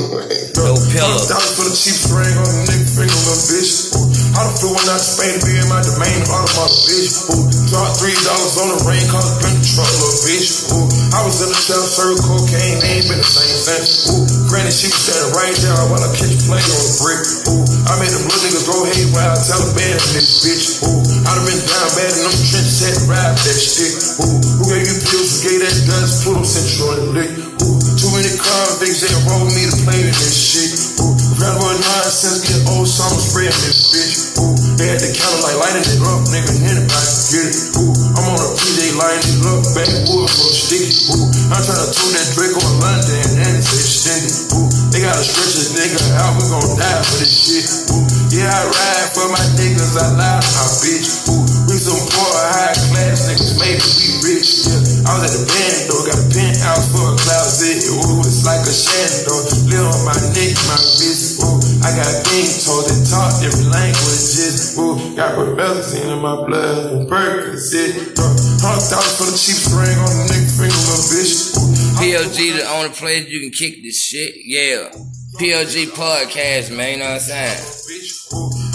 No 0.59 0.75
pillow. 0.91 1.23
Dollars 1.23 1.55
for 1.55 1.63
the 1.63 1.71
cheap 1.71 2.03
ring 2.11 2.35
on 2.35 2.43
the 2.51 2.67
nigga 2.67 2.83
finger, 2.99 3.15
little 3.15 3.47
bitch. 3.47 4.12
Ooh, 4.33 4.39
How 4.39 4.49
the 4.49 4.53
feel 4.57 4.73
when 4.73 4.89
I 4.89 4.97
Spain 4.97 5.37
to 5.37 5.45
be 5.45 5.53
in 5.61 5.69
my 5.69 5.77
domain, 5.85 6.25
all 6.33 6.41
of 6.41 6.53
my 6.57 6.65
bitch. 6.89 7.29
Ooh, 7.29 7.45
drop 7.69 7.89
three 8.01 8.17
dollars 8.25 8.55
on 8.57 8.67
the 8.73 8.79
rain, 8.89 9.05
cause 9.13 9.29
a 9.29 9.35
been 9.45 9.57
truck, 9.61 9.89
little 10.01 10.21
bitch. 10.25 10.73
Ooh, 10.73 10.89
I 11.13 11.21
was 11.21 11.37
in 11.45 11.49
the 11.53 11.59
shell, 11.59 11.85
serve 11.85 12.17
cocaine, 12.25 12.81
ain't 12.81 13.05
been 13.05 13.21
the 13.21 13.29
same 13.29 13.53
since. 13.53 14.09
Ooh, 14.09 14.25
granny, 14.49 14.73
she 14.73 14.89
was 14.89 14.97
standing 14.97 15.37
right 15.37 15.53
there 15.61 15.77
while 15.93 16.01
I 16.01 16.09
catch 16.17 16.33
a 16.33 16.41
play 16.49 16.61
on 16.65 16.81
the 16.81 16.95
brick. 16.97 17.21
Ooh, 17.53 17.65
I 17.85 17.93
made 18.01 18.09
them 18.09 18.25
little 18.25 18.41
niggas 18.41 18.65
go 18.65 18.77
haywire, 18.89 19.37
Taliban 19.37 20.01
in 20.01 20.11
this 20.17 20.29
bitch. 20.41 20.65
Ooh, 20.89 21.01
I 21.29 21.31
done 21.37 21.45
been 21.45 21.61
down 21.69 21.89
bad 21.93 22.11
in 22.17 22.21
them 22.25 22.35
trenches, 22.41 22.81
had 22.81 22.93
to 22.97 23.03
ride 23.05 23.37
that 23.37 23.59
shit. 23.61 23.93
Ooh, 24.25 24.41
who 24.57 24.63
gave 24.73 24.85
you 24.89 24.97
pills, 24.97 25.29
who 25.29 25.37
gave 25.45 25.61
that 25.61 25.77
dust, 25.85 26.25
Pluto 26.25 26.41
sent 26.41 26.67
you 26.73 26.83
on 26.89 26.97
the 26.97 27.07
lick. 27.21 27.31
Ooh, 27.61 27.77
too 28.01 28.09
many 28.17 28.33
convicts, 28.33 29.05
they 29.05 29.13
enrolled 29.13 29.53
me 29.53 29.69
to 29.69 29.75
play 29.85 30.01
in 30.01 30.09
this 30.09 30.33
shit. 30.33 30.92
Grab 31.33 31.57
one 31.57 31.81
nonsense, 31.81 32.45
get 32.45 32.61
old 32.69 32.85
summer 32.85 33.17
spray 33.17 33.49
in 33.49 33.57
this 33.65 33.89
bitch. 33.89 34.37
Ooh, 34.37 34.53
they 34.77 34.85
had 34.85 35.01
the 35.01 35.09
counter 35.17 35.41
like 35.41 35.57
lighting 35.65 35.81
it 35.81 35.97
up, 36.05 36.21
nigga, 36.29 36.53
anybody 36.61 37.13
get 37.33 37.49
it. 37.49 37.73
Ooh, 37.81 37.89
I'm 38.13 38.29
on 38.29 38.37
a 38.37 38.49
PJ 38.53 38.93
lighting 38.93 39.41
it 39.41 39.45
up, 39.49 39.65
backwood 39.73 40.29
for 40.29 40.51
sticky. 40.53 40.93
Ooh, 41.17 41.25
I'm 41.49 41.57
trying 41.65 41.81
to 41.81 41.89
tune 41.89 42.13
that 42.13 42.27
Drake 42.37 42.53
on 42.53 42.73
London 42.85 43.25
and 43.49 43.53
it's 43.57 43.73
extended. 43.73 44.33
Ooh, 44.61 44.69
they 44.93 45.01
gotta 45.01 45.25
stretch 45.25 45.57
this 45.57 45.73
nigga 45.73 45.97
out, 46.21 46.37
we 46.37 46.45
gon' 46.53 46.69
die 46.77 47.01
for 47.01 47.17
this 47.17 47.33
shit. 47.33 47.65
Ooh, 47.89 48.05
yeah, 48.29 48.53
I 48.53 48.61
ride 48.69 49.09
for 49.17 49.27
my 49.33 49.45
niggas, 49.57 49.97
I 49.97 50.13
lie 50.13 50.37
to 50.37 50.49
my 50.53 50.67
bitch. 50.85 51.09
Ooh, 51.33 51.41
we 51.65 51.81
some 51.81 51.97
poor, 52.13 52.29
high 52.53 52.77
class 52.93 53.25
niggas, 53.25 53.57
maybe 53.57 53.81
we 53.81 54.05
rich. 54.21 54.69
Yeah, 54.69 55.09
I 55.09 55.17
was 55.17 55.25
at 55.25 55.33
the 55.33 55.43
band 55.49 55.81
though, 55.89 56.03
got 56.05 56.21
a 56.21 56.27
penthouse 56.29 56.93
for 56.93 57.09
a 57.09 57.17
closet. 57.17 57.89
Ooh, 57.89 58.21
like 58.43 58.63
a 58.67 58.75
shadow, 58.75 59.39
live 59.71 59.87
on 59.87 60.03
my 60.03 60.17
neck, 60.35 60.51
my 60.67 60.77
wrist. 60.99 61.39
Ooh, 61.43 61.59
I 61.83 61.89
got 61.95 62.11
big 62.27 62.47
toes 62.63 62.85
that 62.91 62.99
talk 63.07 63.31
different 63.39 63.71
languages. 63.71 64.75
Ooh, 64.77 64.99
got 65.15 65.35
promethazine 65.35 66.11
in 66.11 66.19
my 66.19 66.35
blood 66.43 66.93
and 66.93 67.07
Percocet. 67.07 68.15
Hundred 68.59 68.87
dollars 68.91 69.15
for 69.15 69.27
the 69.27 69.35
cheapest 69.35 69.71
ring 69.75 69.95
on 69.95 70.11
the 70.11 70.25
nigga 70.31 70.51
finger, 70.59 70.81
little 70.87 71.07
bitch. 71.11 71.55
Ooh, 71.55 71.71
PFG 71.99 72.37
the 72.59 72.65
only 72.75 72.91
place 72.91 73.27
you 73.27 73.39
can 73.41 73.51
kick 73.51 73.81
this 73.83 74.03
shit. 74.03 74.35
Yeah. 74.45 74.91
PFG 75.39 75.87
podcast, 75.97 76.75
man. 76.75 76.93
You 76.93 76.97
know 76.99 77.05
what 77.05 77.13
I'm 77.13 77.19
saying? 77.19 77.83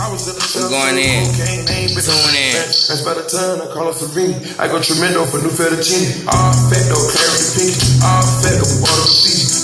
I'm 0.01 0.15
going 0.71 0.99
in. 0.99 1.25
Tune 1.99 2.37
in. 2.37 2.55
That's 2.55 3.03
by 3.03 3.15
the 3.15 3.27
time 3.27 3.63
I 3.63 3.73
call 3.75 3.87
her 3.87 3.93
Serene. 3.93 4.35
I 4.59 4.67
go 4.67 4.81
tremendo 4.81 5.25
for 5.27 5.39
new 5.39 5.51
fettuccine. 5.51 6.27
All 6.27 6.53
fat 6.71 6.87
though, 6.87 7.03
clarity 7.11 7.47
pink. 7.59 7.75
All 8.07 8.23
fat 8.43 8.59
though, 8.63 8.79
water 8.79 9.07
Fiji. 9.11 9.58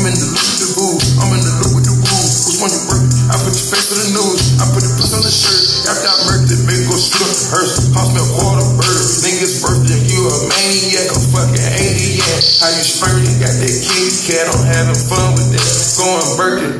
I'm 0.00 0.08
in 0.08 0.16
the 0.16 0.32
loop 0.32 0.40
with 0.48 0.60
the 0.64 0.70
boo. 0.80 0.96
I'm 1.20 1.28
in 1.36 1.44
the 1.44 1.52
loop 1.60 1.72
with 1.76 1.84
the 1.84 1.92
woo. 1.92 2.24
Which 2.48 2.56
one 2.56 2.72
you 2.72 2.80
work? 2.88 3.04
I 3.28 3.36
put 3.36 3.52
your 3.52 3.68
face 3.68 3.84
for 3.92 4.00
the 4.00 4.08
news. 4.16 4.56
I 4.56 4.64
put 4.72 4.80
the 4.80 4.96
puss 4.96 5.12
on 5.12 5.20
the 5.20 5.28
shirt. 5.28 5.60
After 5.92 6.08
I 6.08 6.16
murked 6.24 6.48
it, 6.48 6.64
baby, 6.64 6.88
go 6.88 6.96
shoot 6.96 7.20
up 7.20 7.28
the 7.36 7.44
hearse. 7.52 7.92
Cost 7.92 8.16
me 8.16 8.24
a 8.24 8.28
quarter 8.32 8.64
bird. 8.80 9.04
Niggas 9.20 9.60
birthday, 9.60 10.00
you 10.08 10.24
a 10.24 10.36
maniac. 10.48 11.04
I'm 11.12 11.20
fucking 11.36 11.68
80 11.84 12.16
yeah. 12.16 12.40
How 12.64 12.72
you 12.72 12.80
spurting? 12.80 13.36
Got 13.44 13.52
that 13.60 13.76
kitty 13.76 14.16
cat. 14.24 14.48
I'm 14.48 14.64
having 14.72 15.00
fun 15.04 15.36
with 15.36 15.52
that. 15.52 15.68
Going 16.00 16.28
Birkin. 16.40 16.72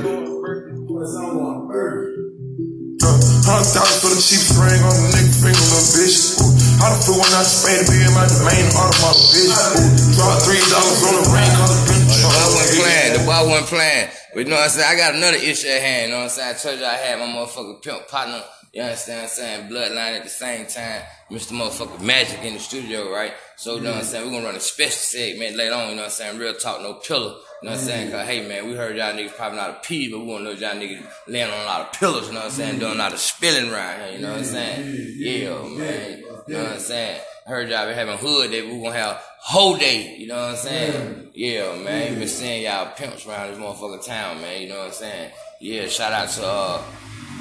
Hundred 3.45 3.69
dollars 3.77 3.99
for 4.01 4.13
the 4.17 4.21
cheapest 4.21 4.57
ring 4.57 4.81
on 4.81 4.97
the 4.97 5.13
nigga 5.13 5.33
finger, 5.45 5.61
little 5.61 5.93
bitch. 5.93 6.41
Ooh, 6.41 6.55
how 6.81 6.89
the 6.95 6.99
feel 7.05 7.19
when 7.21 7.33
I 7.37 7.43
Spain 7.45 7.83
to 7.83 7.85
be 7.85 7.99
in 8.01 8.13
my 8.17 8.25
domain, 8.25 8.65
all 8.79 8.89
of 8.89 8.97
my 9.03 9.13
bitch. 9.13 9.53
Ooh, 9.77 9.93
drop 10.17 10.41
three 10.47 10.63
dollars 10.71 11.01
on 11.05 11.15
the 11.19 11.25
ring, 11.35 11.51
cause 11.59 12.00
a 12.21 12.29
ball 12.29 12.55
wasn't 12.55 12.81
playing. 12.81 13.19
The 13.19 13.27
ball 13.27 13.49
wasn't 13.49 13.69
playing. 13.69 14.09
But 14.35 14.41
you 14.41 14.51
know 14.51 14.57
what 14.57 14.65
I'm 14.65 14.71
saying? 14.71 14.89
I 14.89 14.97
got 14.97 15.15
another 15.15 15.37
issue 15.39 15.69
at 15.69 15.81
hand. 15.81 16.03
You 16.07 16.11
know 16.13 16.19
what 16.19 16.25
I'm 16.25 16.31
saying? 16.31 16.55
I 16.55 16.59
told 16.59 16.79
you 16.79 16.85
I 16.85 16.95
had 16.95 17.19
my 17.19 17.27
motherfucking 17.27 17.83
pimp 17.83 18.09
partner. 18.09 18.43
You 18.73 18.83
understand 18.83 19.19
what 19.19 19.23
I'm 19.25 19.29
saying? 19.31 19.71
Bloodline 19.71 20.17
at 20.19 20.23
the 20.23 20.29
same 20.29 20.67
time. 20.67 21.03
Mr. 21.31 21.53
Motherfucking 21.53 22.03
Magic 22.03 22.43
in 22.43 22.55
the 22.55 22.61
studio, 22.61 23.11
right? 23.13 23.33
So, 23.57 23.77
you 23.77 23.83
know 23.83 23.91
what 23.91 23.99
I'm 23.99 24.05
mm. 24.05 24.07
saying? 24.07 24.27
We're 24.27 24.33
gonna 24.33 24.47
run 24.47 24.57
a 24.57 24.61
special 24.61 24.93
segment 24.93 25.57
later 25.57 25.75
on, 25.75 25.91
you 25.91 25.97
know 25.97 26.03
what 26.03 26.07
I'm 26.07 26.11
saying? 26.11 26.39
Real 26.39 26.55
talk, 26.55 26.81
no 26.81 26.95
pillow. 26.95 27.37
You 27.63 27.69
know 27.69 27.73
what 27.73 27.81
I'm 27.81 27.87
saying? 27.87 28.09
Mm. 28.09 28.13
Cause 28.13 28.27
hey 28.27 28.49
man, 28.49 28.69
we 28.69 28.75
heard 28.75 28.97
y'all 28.97 29.13
niggas 29.13 29.37
popping 29.37 29.59
out 29.59 29.71
of 29.71 29.83
pee, 29.83 30.11
but 30.11 30.21
we 30.21 30.27
wanna 30.27 30.45
know 30.45 30.51
y'all 30.53 30.75
niggas 30.77 31.05
laying 31.27 31.51
on 31.51 31.61
a 31.61 31.65
lot 31.65 31.81
of 31.83 31.93
pillows, 31.93 32.29
you 32.29 32.33
know 32.33 32.41
what 32.41 32.47
I'm 32.47 32.53
saying? 32.53 32.77
Mm. 32.77 32.81
Doing 32.81 32.93
a 32.93 32.97
lot 32.97 33.13
of 33.13 33.19
spilling 33.19 33.73
around 33.73 34.01
here, 34.01 34.13
you 34.13 34.19
know 34.21 34.31
what 34.31 34.39
I'm 34.39 34.45
saying? 34.45 35.13
Yeah, 35.17 35.63
man. 35.63 36.19
You 36.47 36.55
know 36.55 36.63
what 36.65 36.73
I'm 36.73 36.79
saying? 36.79 37.21
Heard 37.51 37.69
y'all 37.69 37.85
been 37.85 37.97
having 37.97 38.17
hood 38.17 38.53
day, 38.53 38.61
but 38.61 38.73
we 38.73 38.81
gonna 38.81 38.95
have 38.95 39.21
whole 39.41 39.77
day, 39.77 40.15
you 40.17 40.29
know 40.29 40.37
what 40.37 40.51
I'm 40.51 40.57
saying? 40.57 41.33
Yeah, 41.35 41.75
man. 41.83 42.13
You 42.13 42.19
been 42.21 42.29
seeing 42.29 42.63
y'all 42.63 42.93
pimps 42.95 43.27
around 43.27 43.51
this 43.51 43.59
motherfucking 43.59 44.07
town, 44.07 44.41
man, 44.41 44.63
you 44.63 44.69
know 44.69 44.79
what 44.79 44.87
I'm 44.87 44.93
saying? 44.93 45.33
Yeah, 45.61 45.89
shout 45.89 46.13
out 46.13 46.29
to 46.29 46.47
uh 46.47 46.83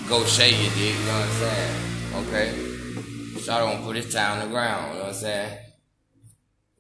Go 0.07 0.25
Shay, 0.25 0.49
you 0.49 0.69
dig, 0.71 0.95
you 0.95 1.05
know 1.05 1.13
what 1.13 1.27
I'm 1.27 2.25
saying? 2.25 2.25
Okay. 2.25 3.39
Shout 3.39 3.61
out 3.61 3.71
gonna 3.71 3.85
put 3.85 3.97
his 3.97 4.11
tie 4.11 4.31
on 4.31 4.39
the 4.39 4.51
ground, 4.51 4.93
you 4.93 4.93
know 4.95 5.05
what 5.05 5.13
I'm 5.13 5.21
saying? 5.21 5.57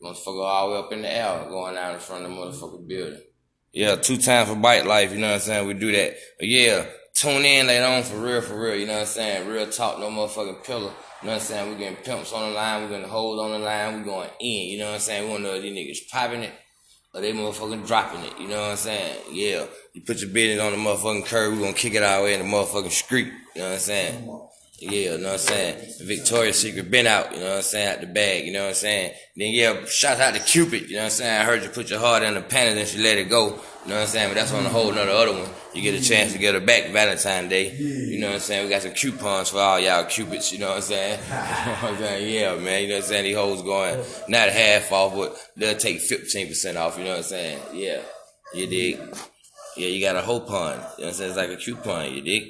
Motherfucker 0.01 0.43
all 0.43 0.69
the 0.69 0.73
way 0.73 0.79
up 0.79 0.93
in 0.93 1.01
the 1.03 1.15
air 1.15 1.45
going 1.49 1.77
out 1.77 1.93
in 1.93 1.99
front 1.99 2.25
of 2.25 2.31
the 2.31 2.35
motherfucking 2.35 2.87
building. 2.87 3.21
Yeah, 3.71 3.95
two 3.97 4.17
times 4.17 4.49
for 4.49 4.55
bite 4.55 4.87
life, 4.87 5.11
you 5.11 5.19
know 5.19 5.27
what 5.27 5.35
I'm 5.35 5.41
saying? 5.41 5.67
We 5.67 5.75
do 5.75 5.91
that. 5.91 6.15
But 6.39 6.47
yeah, 6.47 6.87
tune 7.13 7.45
in 7.45 7.67
later 7.67 7.85
on 7.85 8.01
for 8.01 8.17
real, 8.17 8.41
for 8.41 8.59
real, 8.59 8.75
you 8.75 8.87
know 8.87 8.93
what 8.93 9.01
I'm 9.01 9.05
saying? 9.05 9.47
Real 9.47 9.69
talk, 9.69 9.99
no 9.99 10.09
motherfucking 10.09 10.63
pillar. 10.63 10.93
You 11.21 11.27
know 11.27 11.33
what 11.33 11.41
I'm 11.41 11.47
saying? 11.47 11.69
We're 11.69 11.77
getting 11.77 11.97
pimps 11.97 12.31
on 12.31 12.49
the 12.49 12.55
line, 12.55 12.83
we're 12.83 12.89
getting 12.89 13.09
hoes 13.09 13.39
on 13.39 13.51
the 13.51 13.59
line, 13.59 13.99
we're 13.99 14.05
going 14.05 14.29
in, 14.39 14.69
you 14.69 14.77
know 14.77 14.85
what 14.85 14.93
I'm 14.93 14.99
saying? 15.01 15.25
We 15.25 15.31
wanna 15.31 15.43
know 15.43 15.55
if 15.55 15.61
these 15.61 16.05
niggas 16.05 16.09
popping 16.09 16.43
it 16.43 16.53
or 17.13 17.19
they 17.19 17.33
motherfucking 17.33 17.85
dropping 17.85 18.21
it, 18.21 18.39
you 18.39 18.47
know 18.47 18.61
what 18.61 18.71
I'm 18.71 18.77
saying? 18.77 19.17
Yeah. 19.31 19.65
You 19.93 20.01
put 20.01 20.21
your 20.21 20.29
business 20.29 20.63
on 20.63 20.71
the 20.71 20.77
motherfucking 20.77 21.25
curb, 21.25 21.53
we 21.53 21.59
gonna 21.59 21.73
kick 21.73 21.93
it 21.93 22.03
our 22.03 22.23
way 22.23 22.35
in 22.35 22.39
the 22.39 22.45
motherfucking 22.45 22.91
street, 22.91 23.33
you 23.53 23.61
know 23.61 23.67
what 23.67 23.73
I'm 23.73 23.79
saying? 23.79 24.48
Yeah, 24.81 24.91
you 24.91 25.17
know 25.17 25.25
what 25.25 25.33
I'm 25.33 25.39
saying? 25.39 25.93
Victoria's 26.01 26.57
Secret 26.57 26.89
been 26.89 27.05
out, 27.05 27.33
you 27.33 27.41
know 27.41 27.49
what 27.49 27.55
I'm 27.57 27.61
saying, 27.63 27.89
out 27.89 27.99
the 27.99 28.07
bag, 28.07 28.45
you 28.45 28.53
know 28.53 28.61
what 28.61 28.69
I'm 28.69 28.75
saying? 28.75 29.13
Then 29.35 29.51
yeah, 29.51 29.83
shout 29.85 30.21
out 30.21 30.33
to 30.35 30.39
Cupid, 30.39 30.89
you 30.89 30.95
know 30.95 30.99
what 30.99 31.05
I'm 31.05 31.11
saying? 31.11 31.41
I 31.41 31.43
heard 31.43 31.63
you 31.63 31.69
put 31.69 31.89
your 31.89 31.99
heart 31.99 32.23
in 32.23 32.33
the 32.33 32.41
panties 32.41 32.77
and 32.77 32.87
she 32.87 32.97
let 33.03 33.17
it 33.17 33.29
go, 33.29 33.47
you 33.47 33.89
know 33.89 33.95
what 33.95 34.01
I'm 34.01 34.07
saying? 34.07 34.29
But 34.29 34.35
that's 34.35 34.53
on 34.53 34.65
a 34.65 34.69
whole 34.69 34.91
nother 34.93 35.11
other 35.11 35.33
one. 35.33 35.49
You 35.73 35.81
get 35.81 35.95
a 35.95 36.01
chance 36.01 36.31
to 36.31 36.39
get 36.39 36.53
her 36.53 36.61
back 36.61 36.91
Valentine's 36.91 37.49
Day. 37.49 37.75
You 37.75 38.19
know 38.19 38.27
what 38.27 38.35
I'm 38.35 38.39
saying? 38.39 38.63
We 38.63 38.69
got 38.69 38.81
some 38.83 38.93
coupons 38.93 39.49
for 39.49 39.59
all 39.59 39.79
y'all 39.79 40.05
Cupids, 40.05 40.53
you 40.53 40.59
know 40.59 40.69
what 40.69 40.77
I'm 40.77 40.81
saying? 40.81 41.19
Yeah, 41.29 42.55
man, 42.55 42.83
you 42.83 42.87
know 42.87 42.95
what 42.95 43.03
I'm 43.03 43.09
saying? 43.09 43.23
These 43.25 43.35
hoes 43.35 43.61
going 43.61 44.01
not 44.29 44.47
half 44.49 44.91
off, 44.93 45.13
but 45.13 45.37
they'll 45.57 45.77
take 45.77 45.99
15% 45.99 46.77
off, 46.77 46.97
you 46.97 47.03
know 47.03 47.11
what 47.11 47.17
I'm 47.17 47.23
saying? 47.23 47.59
Yeah. 47.73 48.01
You 48.53 48.65
dig? 48.65 48.97
Yeah, 49.75 49.87
you 49.87 50.01
got 50.01 50.15
a 50.15 50.21
whole 50.21 50.41
pun. 50.41 50.75
You 50.75 50.77
know 50.77 50.83
what 50.83 51.07
I'm 51.07 51.13
saying? 51.13 51.29
It's 51.31 51.37
like 51.37 51.49
a 51.49 51.57
coupon, 51.57 52.13
you 52.13 52.21
dig? 52.21 52.43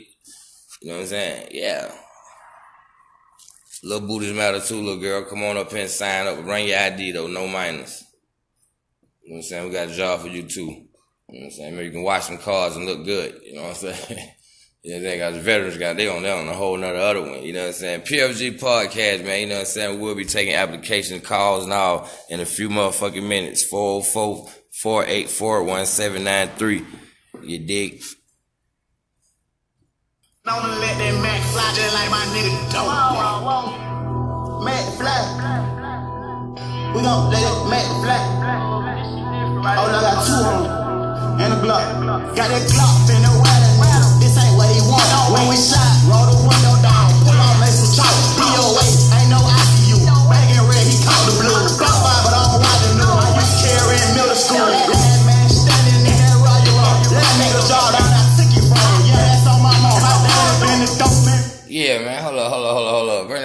You 0.81 0.89
know 0.89 0.95
what 0.95 1.01
I'm 1.01 1.07
saying? 1.07 1.47
Yeah. 1.51 1.91
Little 3.83 4.07
booties 4.07 4.33
matter 4.33 4.59
too, 4.59 4.81
little 4.81 4.99
girl. 4.99 5.23
Come 5.23 5.43
on 5.43 5.57
up 5.57 5.71
here 5.71 5.81
and 5.81 5.89
sign 5.89 6.27
up. 6.27 6.43
Bring 6.43 6.67
your 6.67 6.79
ID 6.79 7.13
though, 7.13 7.27
no 7.27 7.47
minors. 7.47 8.03
You 9.23 9.31
know 9.31 9.35
what 9.35 9.37
I'm 9.37 9.43
saying? 9.43 9.65
We 9.67 9.73
got 9.73 9.89
a 9.89 9.93
job 9.93 10.21
for 10.21 10.27
you 10.27 10.43
too. 10.43 10.61
You 10.61 10.69
know 11.29 11.39
what 11.39 11.43
I'm 11.45 11.51
saying? 11.51 11.75
Maybe 11.75 11.85
you 11.85 11.91
can 11.91 12.03
wash 12.03 12.25
some 12.25 12.39
cars 12.39 12.75
and 12.75 12.85
look 12.85 13.05
good. 13.05 13.39
You 13.43 13.55
know 13.55 13.63
what 13.63 13.83
I'm 13.83 13.93
saying? 13.93 14.29
Yeah, 14.81 14.99
they 14.99 15.17
got 15.17 15.33
the 15.33 15.41
veterans 15.41 15.77
got 15.77 15.97
they 15.97 16.07
on 16.07 16.23
there 16.23 16.37
on 16.37 16.47
a 16.47 16.53
whole 16.53 16.77
nother 16.77 16.99
other 16.99 17.21
one. 17.21 17.43
You 17.43 17.51
know 17.51 17.63
what 17.63 17.67
I'm 17.67 17.73
saying? 17.73 18.01
PFG 18.01 18.59
podcast, 18.59 19.25
man. 19.25 19.41
You 19.41 19.47
know 19.47 19.55
what 19.55 19.59
I'm 19.61 19.65
saying? 19.65 19.99
We'll 19.99 20.15
be 20.15 20.23
taking 20.23 20.55
application 20.55 21.19
calls 21.19 21.67
now 21.67 22.07
in 22.29 22.39
a 22.39 22.45
few 22.45 22.69
motherfucking 22.69 23.27
minutes. 23.27 23.65
404 23.65 24.49
484 24.71 25.63
1793. 25.65 26.85
You 27.43 27.67
dig? 27.67 28.01
Don't 30.45 30.63
let 30.63 30.97
that 30.97 31.21
Mac 31.21 31.41
fly 31.51 31.73
just 31.75 31.93
like 31.93 32.09
my 32.09 32.25
nigga. 32.33 33.08
Fly. 34.99 35.15
We 36.91 36.99
gon' 36.99 37.31
let 37.31 37.39
that 37.39 37.59
Mac 37.71 37.87
fly. 38.03 38.19
Oh, 39.63 39.87
I 39.87 40.03
got 40.03 40.27
two 40.27 40.35
on 40.43 40.67
it. 40.67 40.75
And 41.39 41.53
a 41.55 41.57
Glock. 41.63 42.35
Got 42.35 42.51
that 42.51 42.67
Glock 42.67 43.07
in 43.07 43.23
the 43.23 43.31
water. 43.39 43.79
This 44.19 44.35
ain't 44.35 44.59
what 44.59 44.67
he 44.67 44.83
want. 44.83 45.07
When 45.31 45.47
we 45.47 45.55
shot, 45.55 45.87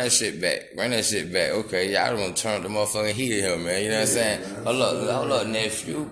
that 0.05 0.13
shit 0.13 0.41
back. 0.41 0.77
Bring 0.77 0.91
that 0.91 1.05
shit 1.05 1.33
back. 1.33 1.51
Okay, 1.65 1.93
y'all 1.93 2.13
don't 2.13 2.21
want 2.21 2.37
to 2.37 2.43
turn 2.43 2.63
the 2.63 2.69
motherfucking 2.69 3.13
heat 3.13 3.41
in 3.41 3.45
here, 3.45 3.57
man. 3.57 3.83
You 3.83 3.89
know 3.89 4.05
what 4.05 4.13
I'm 4.13 4.13
saying? 4.13 4.41
Hold 4.65 4.83
up, 4.83 5.11
hold 5.17 5.33
up, 5.33 5.47
nephew. 5.47 6.11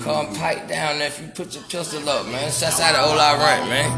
Come 0.00 0.34
pipe 0.34 0.68
down, 0.68 0.98
nephew. 0.98 1.28
Put 1.36 1.52
your 1.52 1.64
pistol 1.64 2.08
up, 2.08 2.24
man. 2.32 2.48
Shouts 2.48 2.80
out 2.80 2.96
to 2.96 3.02
Ola 3.04 3.36
Rent, 3.36 3.68
man. 3.68 3.92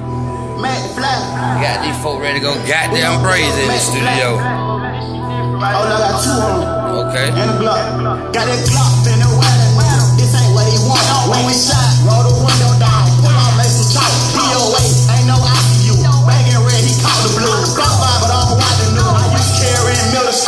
Mac 0.58 0.74
fly. 0.98 1.06
You 1.54 1.62
got 1.62 1.86
these 1.86 1.94
folk 2.02 2.18
ready 2.20 2.40
to 2.40 2.44
go 2.44 2.54
goddamn 2.66 3.22
brazen 3.22 3.62
in 3.62 3.70
the 3.70 3.78
studio. 3.78 4.42
Oh, 4.42 5.62
I 5.62 5.86
got 5.86 6.18
two 6.18 6.34
on 6.34 6.58
it. 6.58 6.78
Okay. 6.98 7.28
and 7.30 7.50
a 7.50 7.54
Glock. 7.62 8.34
Got 8.34 8.42
that 8.42 8.60
Glock 8.66 9.06
in 9.06 9.22
the 9.22 9.30
water. 9.38 9.68
This 10.18 10.34
ain't 10.34 10.50
what 10.50 10.66
he 10.66 10.82
want. 10.82 11.30
When 11.30 11.46
we 11.46 11.54
shot, 11.54 11.87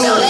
in 0.02 0.29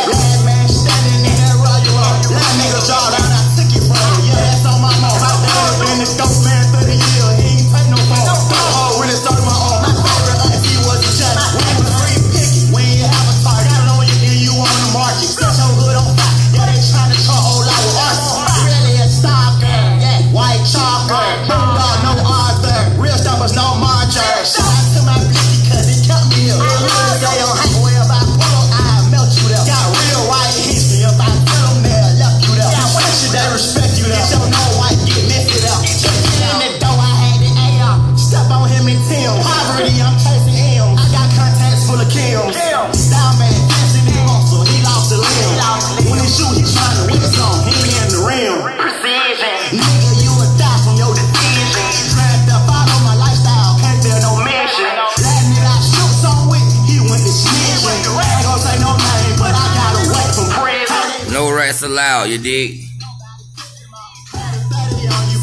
rats 61.70 61.82
allowed, 61.82 62.24
you 62.24 62.38
dig? 62.38 62.82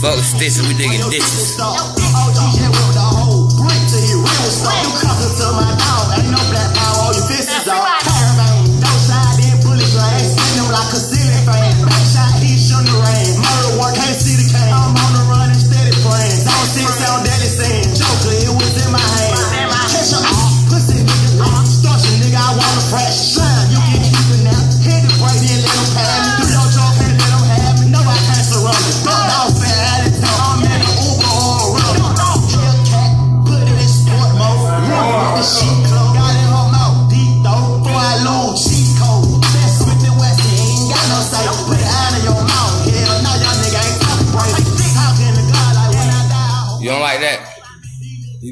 Fuck 0.01 0.19
stitches, 0.19 0.61
we 0.67 0.73
digging 0.73 1.09
ditches. 1.09 1.96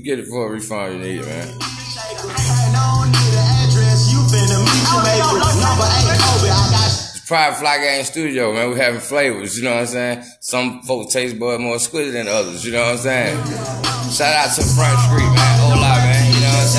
Get 0.06 0.20
it 0.20 0.28
for 0.28 0.46
a 0.46 0.50
refund 0.52 0.94
you 0.94 1.00
need, 1.00 1.22
man. 1.26 1.48
Private 7.26 7.58
Fly 7.58 7.78
Game 7.80 8.04
Studio, 8.04 8.54
man. 8.54 8.70
We 8.70 8.78
having 8.78 9.00
flavors, 9.00 9.58
you 9.58 9.64
know 9.64 9.72
what 9.72 9.80
I'm 9.80 9.88
saying? 9.88 10.24
Some 10.42 10.84
folks 10.84 11.12
taste 11.12 11.40
bud 11.40 11.60
more 11.60 11.74
exquisite 11.74 12.14
than 12.14 12.28
others, 12.28 12.64
you 12.64 12.72
know 12.72 12.82
what 12.82 12.92
I'm 12.92 12.98
saying? 13.00 13.36
Shout 14.12 14.32
out 14.32 14.54
to 14.56 14.62
Front 14.62 15.00
Street, 15.00 15.32
man. 15.34 15.60
Hola, 15.60 15.98
man. 16.06 16.34
You 16.34 16.40
know 16.40 16.54
what 16.54 16.62
I'm 16.62 16.78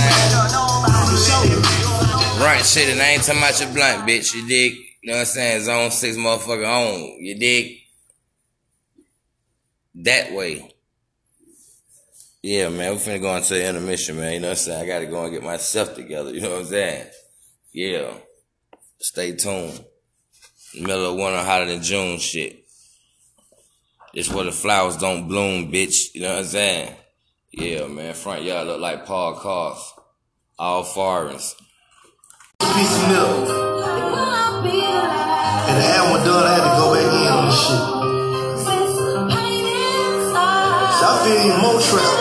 saying? 1.18 1.66
Run 2.40 2.62
shit, 2.62 2.88
and 2.90 3.02
I 3.02 3.08
ain't 3.08 3.24
talking 3.24 3.42
about 3.42 3.58
your 3.60 3.72
blunt, 3.72 4.08
bitch. 4.08 4.34
You 4.36 4.46
dig? 4.46 4.74
You 5.02 5.10
know 5.10 5.14
what 5.14 5.20
I'm 5.20 5.26
saying? 5.26 5.64
Zone 5.64 5.90
6 5.90 6.16
motherfucker 6.16 6.64
on. 6.64 7.16
You 7.18 7.34
dig? 7.36 7.80
That 9.96 10.32
way. 10.32 10.75
Yeah, 12.42 12.68
man. 12.68 12.92
we're 12.92 12.98
finna 12.98 13.20
go 13.20 13.36
into 13.36 13.54
the 13.54 13.68
intermission, 13.68 14.16
man. 14.16 14.34
You 14.34 14.40
know 14.40 14.48
what 14.48 14.58
I'm 14.58 14.64
saying? 14.64 14.82
I 14.82 14.86
gotta 14.86 15.06
go 15.06 15.24
and 15.24 15.32
get 15.32 15.42
myself 15.42 15.94
together. 15.94 16.32
You 16.32 16.42
know 16.42 16.50
what 16.50 16.60
I'm 16.60 16.66
saying? 16.66 17.06
Yeah. 17.72 18.14
Stay 19.00 19.34
tuned. 19.34 19.84
Middle 20.74 21.12
of 21.12 21.16
winter, 21.16 21.42
hotter 21.42 21.66
than 21.66 21.82
June 21.82 22.18
shit. 22.18 22.64
It's 24.14 24.30
where 24.32 24.44
the 24.44 24.52
flowers 24.52 24.96
don't 24.96 25.28
bloom, 25.28 25.70
bitch. 25.70 26.14
You 26.14 26.22
know 26.22 26.30
what 26.34 26.38
I'm 26.38 26.44
saying? 26.44 26.94
Yeah, 27.52 27.86
man. 27.86 28.14
Front 28.14 28.42
yard 28.42 28.66
look 28.66 28.80
like 28.80 29.06
Paul 29.06 29.34
Cars. 29.34 29.92
All 30.58 30.84
foreigners. 30.84 31.54
piece 32.60 33.02
of 33.02 33.08
milk. 33.10 33.48
And 35.68 35.82
the 35.82 35.86
album 35.86 36.24
done, 36.24 36.44
I 36.44 36.54
had 36.54 36.64
to 36.64 36.70
go 36.80 36.94
back 36.94 37.12
in 37.12 37.32
on 37.32 37.46
this 37.48 37.60
shit. 37.66 37.95
So 41.26 41.32
I 41.32 41.34
feel 41.34 41.42
you 41.42 41.58
more 41.58 41.82
trap. 41.82 42.14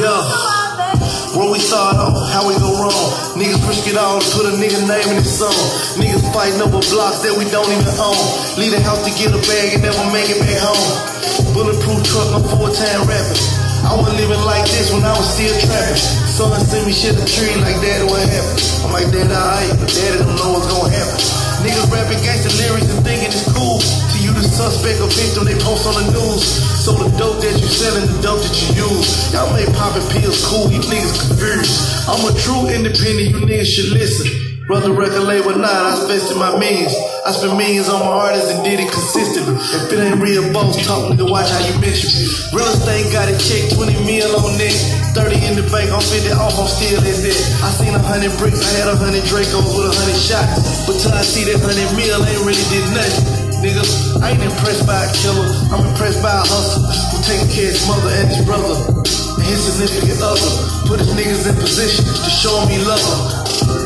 Yeah. 0.00 1.36
Where 1.36 1.52
we 1.52 1.60
start 1.60 2.00
off, 2.00 2.16
how 2.32 2.48
we 2.48 2.56
go 2.56 2.72
wrong. 2.80 3.36
Niggas 3.36 3.60
risk 3.68 3.84
it 3.84 4.00
all 4.00 4.24
put 4.32 4.48
a 4.48 4.56
nigga 4.56 4.80
name 4.88 5.12
in 5.12 5.20
his 5.20 5.28
song. 5.28 5.52
Niggas 6.00 6.24
fighting 6.32 6.64
over 6.64 6.80
blocks 6.88 7.20
that 7.20 7.36
we 7.36 7.44
don't 7.52 7.68
even 7.68 7.92
own. 8.00 8.16
Leave 8.56 8.72
the 8.72 8.80
house 8.80 9.04
to 9.04 9.12
get 9.12 9.36
a 9.36 9.40
bag 9.44 9.76
and 9.76 9.84
never 9.84 10.00
make 10.08 10.32
it 10.32 10.40
back 10.40 10.56
home. 10.56 11.52
Bulletproof 11.52 12.00
truck, 12.08 12.32
I'm 12.32 12.48
full-time 12.48 13.04
rapping. 13.04 13.44
I 13.84 13.92
was 13.92 14.08
living 14.16 14.40
like 14.48 14.64
this 14.72 14.88
when 14.88 15.04
I 15.04 15.12
was 15.12 15.28
still 15.28 15.52
trapping. 15.68 16.00
Son 16.32 16.48
send 16.64 16.88
me 16.88 16.96
shit 16.96 17.12
a 17.12 17.24
tree 17.28 17.52
like 17.60 17.76
daddy 17.84 18.08
what 18.08 18.24
happened. 18.24 18.88
I'm 18.88 18.92
like 18.96 19.12
dad 19.12 19.28
alright, 19.28 19.68
but 19.76 19.92
daddy 19.92 20.24
don't 20.24 20.32
know 20.32 20.56
what's 20.56 20.64
gonna 20.64 20.88
happen. 20.96 21.35
Niggas 21.66 21.90
rapping 21.90 22.22
gangster 22.22 22.54
lyrics 22.62 22.86
and 22.94 23.02
thinking 23.02 23.26
it's 23.26 23.42
cool. 23.50 23.82
To 23.82 24.16
you 24.22 24.30
the 24.30 24.42
suspect 24.46 25.02
or 25.02 25.10
victim 25.10 25.50
they 25.50 25.58
post 25.58 25.82
on 25.82 25.98
the 25.98 26.14
news. 26.14 26.46
So 26.86 26.94
the 26.94 27.10
dope 27.18 27.42
that 27.42 27.58
you 27.58 27.66
selling, 27.66 28.06
the 28.06 28.22
dope 28.22 28.38
that 28.38 28.54
you 28.54 28.86
use. 28.86 29.34
Y'all 29.34 29.50
make 29.52 29.66
popping 29.74 30.06
pills 30.14 30.46
cool, 30.46 30.70
you 30.70 30.78
niggas 30.78 31.26
confused. 31.26 32.06
I'm 32.06 32.22
a 32.22 32.30
true 32.38 32.70
independent, 32.70 33.34
you 33.34 33.42
niggas 33.42 33.66
should 33.66 33.90
listen. 33.98 34.45
Brother 34.66 34.90
record 34.90 35.30
label 35.30 35.54
not, 35.54 35.70
I 35.70 35.94
invested 35.94 36.34
my 36.42 36.58
millions. 36.58 36.90
I 37.22 37.30
spent 37.30 37.54
millions 37.54 37.86
on 37.86 38.02
my 38.02 38.10
artists 38.10 38.50
and 38.50 38.66
did 38.66 38.82
it 38.82 38.90
consistently. 38.90 39.54
If 39.54 39.94
it 39.94 40.02
ain't 40.02 40.18
real 40.18 40.42
boss 40.50 40.74
talk, 40.82 41.06
to 41.06 41.22
watch 41.22 41.46
how 41.54 41.62
you 41.62 41.78
mention 41.78 42.10
me. 42.10 42.26
Real 42.50 42.66
estate 42.74 43.06
got 43.14 43.30
it 43.30 43.38
check, 43.38 43.70
20 43.78 43.94
mil 44.02 44.26
on 44.26 44.58
that. 44.58 44.74
30 45.14 45.38
in 45.46 45.54
the 45.54 45.62
bank, 45.70 45.94
I'm 45.94 46.02
50 46.02 46.34
off, 46.34 46.58
I'm 46.58 46.66
still 46.66 46.98
in 46.98 47.14
debt. 47.14 47.38
I 47.62 47.70
seen 47.78 47.94
a 47.94 48.02
hundred 48.02 48.34
bricks, 48.42 48.58
I 48.58 48.82
had 48.82 48.90
a 48.90 48.98
hundred 48.98 49.22
Dracos 49.30 49.70
with 49.70 49.86
a 49.86 49.94
hundred 49.94 50.18
shots. 50.18 50.58
But 50.82 50.98
till 50.98 51.14
I 51.14 51.22
see 51.22 51.46
that 51.46 51.62
hundred 51.62 51.86
mil, 51.94 52.18
ain't 52.26 52.42
really 52.42 52.66
did 52.66 52.90
nothing. 52.90 53.62
Nigga, 53.62 53.86
I 54.18 54.34
ain't 54.34 54.42
impressed 54.42 54.82
by 54.82 54.98
a 54.98 55.10
killer, 55.14 55.46
I'm 55.70 55.94
impressed 55.94 56.18
by 56.26 56.34
a 56.34 56.42
hustler 56.42 56.90
who 57.14 57.22
taking 57.22 57.54
care 57.54 57.70
of 57.70 57.78
his 57.78 57.86
mother 57.86 58.10
and 58.18 58.26
his 58.34 58.42
brother 58.42 58.74
and 58.82 59.46
his 59.46 59.62
significant 59.62 60.18
other. 60.26 60.50
Put 60.90 60.98
his 60.98 61.14
niggas 61.14 61.46
in 61.46 61.54
position 61.54 62.02
to 62.02 62.30
show 62.34 62.66
me 62.66 62.82
love. 62.82 63.85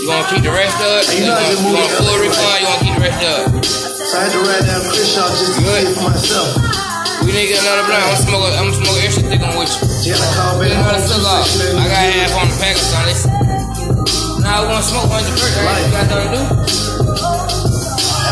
You 0.00 0.06
gonna 0.08 0.26
keep 0.32 0.42
the 0.42 0.50
rest 0.54 0.76
of 0.80 0.88
it? 0.96 1.04
You 1.12 1.20
You 1.20 1.28
gonna, 1.28 1.44
you 1.60 1.76
gonna 1.76 2.00
full 2.00 2.16
refund? 2.20 2.58
You 2.60 2.66
gonna 2.66 2.84
keep 2.84 2.94
the 2.96 3.04
rest 3.04 3.20
of 3.20 3.54
it? 3.60 3.64
So 3.64 4.16
I 4.16 4.24
had 4.24 4.32
to 4.32 4.40
ride 4.42 4.64
down 4.64 4.80
Crenshaw 4.88 5.28
just 5.28 5.44
to 5.44 5.60
see 5.60 5.84
it 5.84 5.92
for 5.92 6.04
myself. 6.08 6.48
We 7.20 7.36
need 7.36 7.52
to 7.52 7.52
get 7.52 7.60
another 7.60 7.84
blunt. 7.84 8.00
I'm 8.08 8.16
smoking. 8.24 8.56
I'm 8.56 8.72
smoking 8.72 9.04
extra 9.04 9.24
thick 9.28 9.42
on 9.44 9.54
with 9.60 9.68
you. 9.68 10.16
Then 10.16 10.18
I 10.24 10.28
called 10.32 10.56
back 10.56 10.72
Get 10.72 10.80
another 10.80 10.96
home, 10.96 11.04
two 11.04 11.20
cigar. 11.20 11.44
section 11.44 11.76
I 11.76 11.84
got 11.84 12.00
half 12.16 12.32
on 12.40 12.46
the 12.48 12.56
pack 12.56 12.74
or 12.80 12.86
something. 12.88 13.18
Now 14.40 14.56
we 14.64 14.66
gonna 14.72 14.88
smoke 14.88 15.06
one 15.12 15.20
of 15.20 15.28
the 15.28 15.34
birthday. 15.36 15.60
You 15.60 15.68
got 15.68 16.08
nothing 16.08 16.16
to 16.16 16.32
do? 16.32 16.42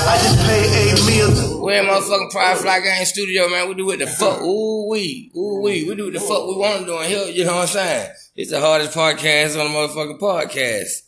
I 0.08 0.14
just 0.24 0.38
paid 0.48 0.66
eight 0.72 0.96
to- 0.96 1.60
We're 1.60 1.80
in 1.80 1.86
motherfucking 1.86 2.30
Pride 2.32 2.56
Fly 2.58 2.80
Gang 2.80 3.04
studio, 3.04 3.48
man. 3.52 3.68
We 3.68 3.74
do 3.76 3.84
what 3.86 3.98
the 4.00 4.06
fuck. 4.08 4.40
Ooh 4.40 4.88
wee, 4.88 5.30
ooh 5.36 5.60
wee. 5.60 5.84
We 5.84 5.94
do 5.94 6.04
what 6.08 6.14
the 6.16 6.20
fuck 6.20 6.48
we 6.48 6.56
want 6.56 6.80
to 6.80 6.86
do 6.86 6.98
in 7.00 7.08
here. 7.12 7.24
You 7.28 7.44
know 7.44 7.56
what 7.60 7.68
I'm 7.68 7.76
saying? 7.76 8.10
It's 8.36 8.50
the 8.50 8.60
hardest 8.60 8.96
podcast 8.96 9.52
on 9.60 9.68
the 9.70 9.76
motherfucking 9.76 10.18
podcast. 10.18 11.04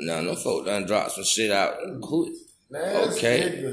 No, 0.00 0.22
no 0.22 0.34
folk 0.34 0.66
done 0.66 0.86
dropped 0.86 1.12
some 1.12 1.24
shit 1.24 1.50
out. 1.50 1.76
Who? 2.02 2.34
Man, 2.70 3.08
okay. 3.10 3.70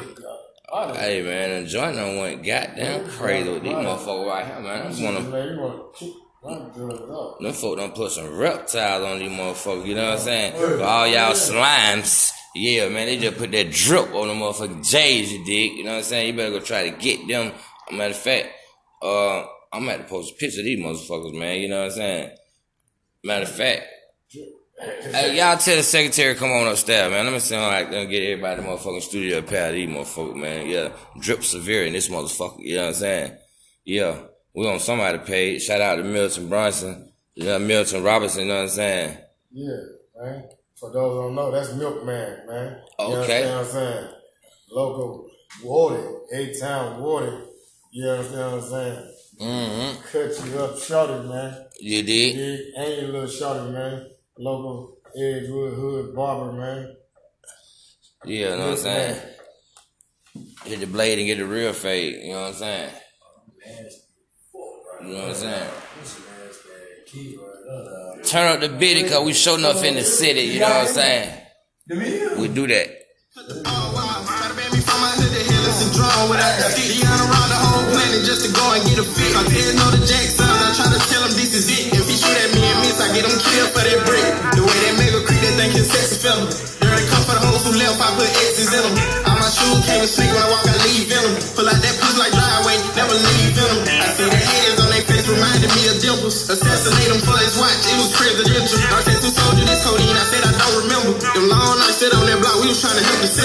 Hey 0.70 1.22
man, 1.22 1.64
the 1.64 1.70
joint 1.70 1.96
done 1.96 2.18
went 2.18 2.44
goddamn 2.44 3.08
crazy 3.10 3.50
with 3.50 3.64
these 3.64 3.72
motherfuckers 3.72 4.28
right 4.28 4.46
here, 4.46 4.60
man. 4.60 4.86
I 4.86 4.90
just 4.90 5.02
wanna. 5.02 5.22
Them 7.40 7.54
folk 7.54 7.78
done 7.78 7.92
put 7.92 8.12
some 8.12 8.38
reptiles 8.38 9.04
on 9.06 9.20
these 9.20 9.32
motherfuckers, 9.32 9.86
you 9.86 9.96
know 9.96 10.10
what 10.10 10.20
I'm 10.20 10.20
saying? 10.20 10.54
For 10.54 10.84
all 10.84 11.08
y'all 11.08 11.34
slimes, 11.34 12.32
yeah, 12.56 12.90
man, 12.90 13.08
they 13.08 13.18
just 13.18 13.38
put 13.38 13.52
that 13.52 13.72
drip 13.72 14.14
on 14.14 14.28
the 14.28 14.34
motherfucking 14.34 14.90
J's, 14.90 15.32
you 15.32 15.46
dig? 15.46 15.74
You 15.74 15.84
know 15.84 15.92
what 15.92 15.98
I'm 15.98 16.04
saying? 16.04 16.28
You 16.28 16.34
better 16.34 16.52
go 16.52 16.60
try 16.60 16.90
to 16.90 16.98
get 16.98 17.28
them. 17.28 17.54
Matter 17.92 18.12
of 18.12 18.18
fact, 18.18 18.48
uh, 19.02 19.46
I'm 19.74 19.88
have 19.88 20.02
to 20.02 20.08
post 20.08 20.34
a 20.34 20.36
picture 20.36 20.60
of 20.60 20.66
these 20.66 20.80
motherfuckers, 20.80 21.38
man, 21.38 21.60
you 21.60 21.70
know 21.70 21.80
what 21.80 21.92
I'm 21.92 21.98
saying? 21.98 22.38
Matter 23.24 23.44
of 23.44 23.52
fact, 23.52 23.84
hey, 24.80 25.38
y'all 25.38 25.58
tell 25.58 25.76
the 25.76 25.84
secretary 25.84 26.36
come 26.36 26.52
on 26.52 26.68
upstairs, 26.68 27.12
man. 27.12 27.26
Let 27.26 27.34
me 27.34 27.40
see 27.40 27.56
how 27.56 27.70
I 27.70 27.84
can 27.86 28.10
get 28.10 28.24
everybody 28.24 28.62
in 28.62 28.68
the 28.68 28.72
motherfucking 28.74 29.02
studio 29.02 29.38
a 29.38 29.40
of 29.40 29.74
these 29.74 29.90
motherfuckers, 29.90 30.36
man. 30.36 30.68
Yeah, 30.68 30.90
drip 31.20 31.44
severe 31.44 31.86
in 31.86 31.94
this 31.94 32.10
motherfucker, 32.10 32.60
you 32.60 32.76
know 32.76 32.84
what 32.84 32.88
I'm 32.90 32.94
saying? 32.96 33.38
Yeah, 33.86 34.20
we 34.54 34.68
on 34.70 34.80
somebody 34.80 35.18
page. 35.20 35.64
Shout 35.64 35.82
out 35.82 35.96
to 35.96 36.04
Milton 36.04 36.50
Bronson, 36.50 37.12
you 37.36 37.46
know, 37.46 37.60
Milton 37.60 38.04
Robinson, 38.04 38.42
you 38.42 38.48
know 38.50 38.56
what 38.56 38.64
I'm 38.64 38.70
saying? 38.70 39.18
Yeah, 39.52 39.78
man. 40.20 40.44
For 40.76 40.92
those 40.92 41.14
who 41.14 41.22
don't 41.24 41.36
know, 41.36 41.52
that's 41.52 41.74
Milkman, 41.74 42.46
man. 42.46 42.82
You 43.00 43.06
Okay. 43.06 43.44
understand 43.44 43.50
what 43.50 43.66
I'm 43.66 43.72
saying? 43.72 44.08
Local 44.70 45.30
water, 45.64 46.20
A-Town 46.34 47.02
water. 47.02 47.46
You 47.92 48.04
know 48.06 48.18
what 48.18 48.36
I'm 48.36 48.62
saying? 48.62 49.14
Mm-hmm. 49.40 50.02
Cut 50.12 50.48
you 50.48 50.60
up 50.60 50.78
shorty, 50.80 51.28
man. 51.28 51.66
You 51.80 52.04
did? 52.04 52.36
Big, 52.36 52.60
ain't 52.78 53.04
a 53.04 53.12
little 53.12 53.28
shorty, 53.28 53.72
man. 53.72 54.08
Local 54.40 54.98
Edgewood 55.16 55.74
Hood 55.74 56.16
barber, 56.16 56.54
man. 56.54 56.96
Yeah, 58.26 58.52
you 58.52 58.58
know 58.58 58.70
what 58.70 58.70
I'm 58.70 58.78
saying? 58.78 59.22
Hit 60.66 60.80
the 60.80 60.86
blade 60.86 61.18
and 61.18 61.28
get 61.28 61.38
the 61.40 61.46
real 61.46 61.74
fade, 61.74 62.24
you 62.24 62.34
know 62.34 62.42
what 62.42 62.48
I'm 62.50 62.54
saying? 62.54 62.92
You 65.02 65.08
know 65.08 65.20
what 65.20 65.30
I'm 65.30 65.36
saying? 65.36 65.70
Turn 68.26 68.54
up 68.54 68.60
the 68.62 68.70
biddy 68.70 69.10
cause 69.10 69.26
we 69.26 69.34
showing 69.34 69.66
up 69.66 69.84
in 69.84 69.96
the 69.96 70.04
city, 70.04 70.42
you 70.42 70.60
know 70.60 70.70
what 70.70 70.88
I'm 70.88 70.94
saying? 70.94 71.42
We 72.38 72.48
do 72.48 72.68
that. 72.68 72.90
Syndrome 75.78 76.30
without 76.30 76.58
the 76.58 76.64
stick. 76.74 76.90
He 76.90 77.04
around 77.06 77.50
the 77.54 77.60
whole 77.62 77.86
planet 77.94 78.26
just 78.26 78.46
to 78.46 78.52
go 78.54 78.66
and 78.74 78.82
get 78.90 78.98
a 78.98 79.04
fit. 79.04 79.36
I 79.38 79.46
didn't 79.46 79.78
know 79.78 79.90
the 79.94 80.02
Jackson. 80.06 80.46
I 80.46 80.74
try 80.74 80.90
to 80.90 81.00
tell 81.06 81.22
him 81.22 81.34
this 81.38 81.54
is 81.54 81.70
it. 81.70 81.97
I 83.58 83.68
for 83.74 83.84
that 83.84 84.00
brick. 84.06 84.26
The 84.54 84.64
way 84.64 84.78
that 84.86 84.94
mega 84.98 85.20
creep, 85.26 85.42
they 85.42 85.54
think 85.58 85.72
his 85.74 85.90
sex 85.90 86.22
fella. 86.22 86.46
There 86.46 86.94
ain't 86.94 87.10
come 87.10 87.24
for 87.26 87.36
the 87.38 87.44
hoes 87.44 87.64
who 87.66 87.74
left, 87.78 87.98
I 87.98 88.10
put 88.18 88.30
X's 88.30 88.70
in 88.70 88.84
them. 88.86 88.96
All 89.26 89.38
my 89.38 89.50
shoes 89.50 89.82
came 89.86 90.02
with 90.02 90.14
sneak 90.14 90.30
when 90.30 90.42
I 90.42 90.50
walk, 90.54 90.66
I 90.66 90.76
leave 90.86 91.10
in 91.10 91.18
them. 91.18 91.34
Pull 91.58 91.68
out 91.68 91.80
that 91.82 91.96
pussy 91.98 92.18
like 92.22 92.34
driveway, 92.34 92.78
never 92.94 93.18
leave 93.18 93.58
in 93.58 93.68
them. 93.68 93.80
I 93.88 94.08
see 94.14 94.30
the 94.30 94.38
hands 94.38 94.78
on 94.82 94.90
their 94.94 95.06
face, 95.06 95.26
reminded 95.26 95.72
me 95.74 95.82
of 95.90 95.98
dimples. 96.02 96.36
Assassinate 96.48 97.10
him 97.10 97.22
for 97.26 97.38
his 97.42 97.56
watch, 97.58 97.82
it 97.82 97.98
was 97.98 98.12
presidential. 98.14 98.80
Dark 98.90 99.04
tattoo 99.06 99.34
soldier, 99.34 99.66
this 99.66 99.82
codeine, 99.82 100.18
I 100.18 100.26
said 100.30 100.44
I 100.46 100.54
don't 100.54 100.76
remember. 100.86 101.12
Them 101.18 101.46
long 101.50 101.78
nights 101.82 101.98
sit 101.98 102.14
on 102.14 102.26
that 102.30 102.38
block, 102.38 102.62
we 102.62 102.70
was 102.70 102.80
trying 102.80 102.98
to 102.98 103.06
help 103.06 103.20
the. 103.26 103.38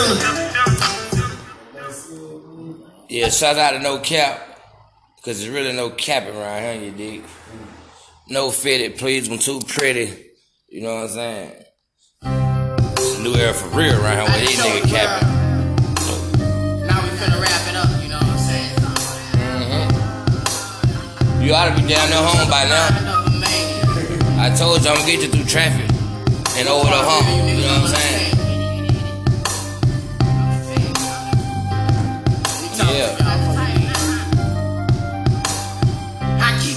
Yeah, 3.13 3.29
shout 3.29 3.59
out 3.59 3.73
to 3.73 3.79
No 3.79 3.99
Cap. 3.99 4.41
Cause 5.23 5.39
there's 5.39 5.51
really 5.51 5.73
no 5.77 5.91
capping 5.91 6.35
around 6.35 6.63
here, 6.63 6.83
you 6.83 6.91
dig? 6.93 7.23
No 8.29 8.51
fitted, 8.51 8.99
please, 8.99 9.29
I'm 9.29 9.39
too 9.39 9.61
pretty. 9.67 10.31
You 10.69 10.83
know 10.83 10.95
what 10.95 11.05
I'm 11.05 11.09
saying? 11.11 11.53
It's 12.23 13.19
a 13.19 13.23
new 13.23 13.35
era 13.35 13.53
for 13.53 13.69
real 13.77 14.01
around 14.01 14.31
here 14.31 14.41
with 14.41 14.49
these 14.49 14.61
niggas 14.61 14.89
capping. 14.89 15.29
Now 16.87 17.03
we 17.03 17.09
finna 17.11 17.41
wrap 17.43 17.69
it 17.69 17.77
up, 17.77 17.89
you 18.03 18.09
know 18.09 18.19
what 18.19 18.27
I'm 18.27 18.39
saying? 18.39 18.75
Mm-hmm. 19.59 21.43
You 21.43 21.53
ought 21.53 21.69
to 21.69 21.75
be 21.83 21.89
down 21.89 22.09
there 22.11 22.23
home 22.23 22.49
by 22.49 22.65
now. 22.65 22.89
I 24.41 24.51
told 24.57 24.83
you 24.83 24.89
I'm 24.91 24.97
gonna 24.97 25.07
get 25.07 25.21
you 25.23 25.29
through 25.29 25.45
traffic 25.45 25.91
and 26.57 26.69
over 26.69 26.89
the 26.89 26.97
hump. 26.97 27.27
You 27.29 27.61
know 27.61 27.69
what 27.69 27.81
I'm 27.81 27.89
saying? 27.89 28.31
Yeah. 32.93 33.32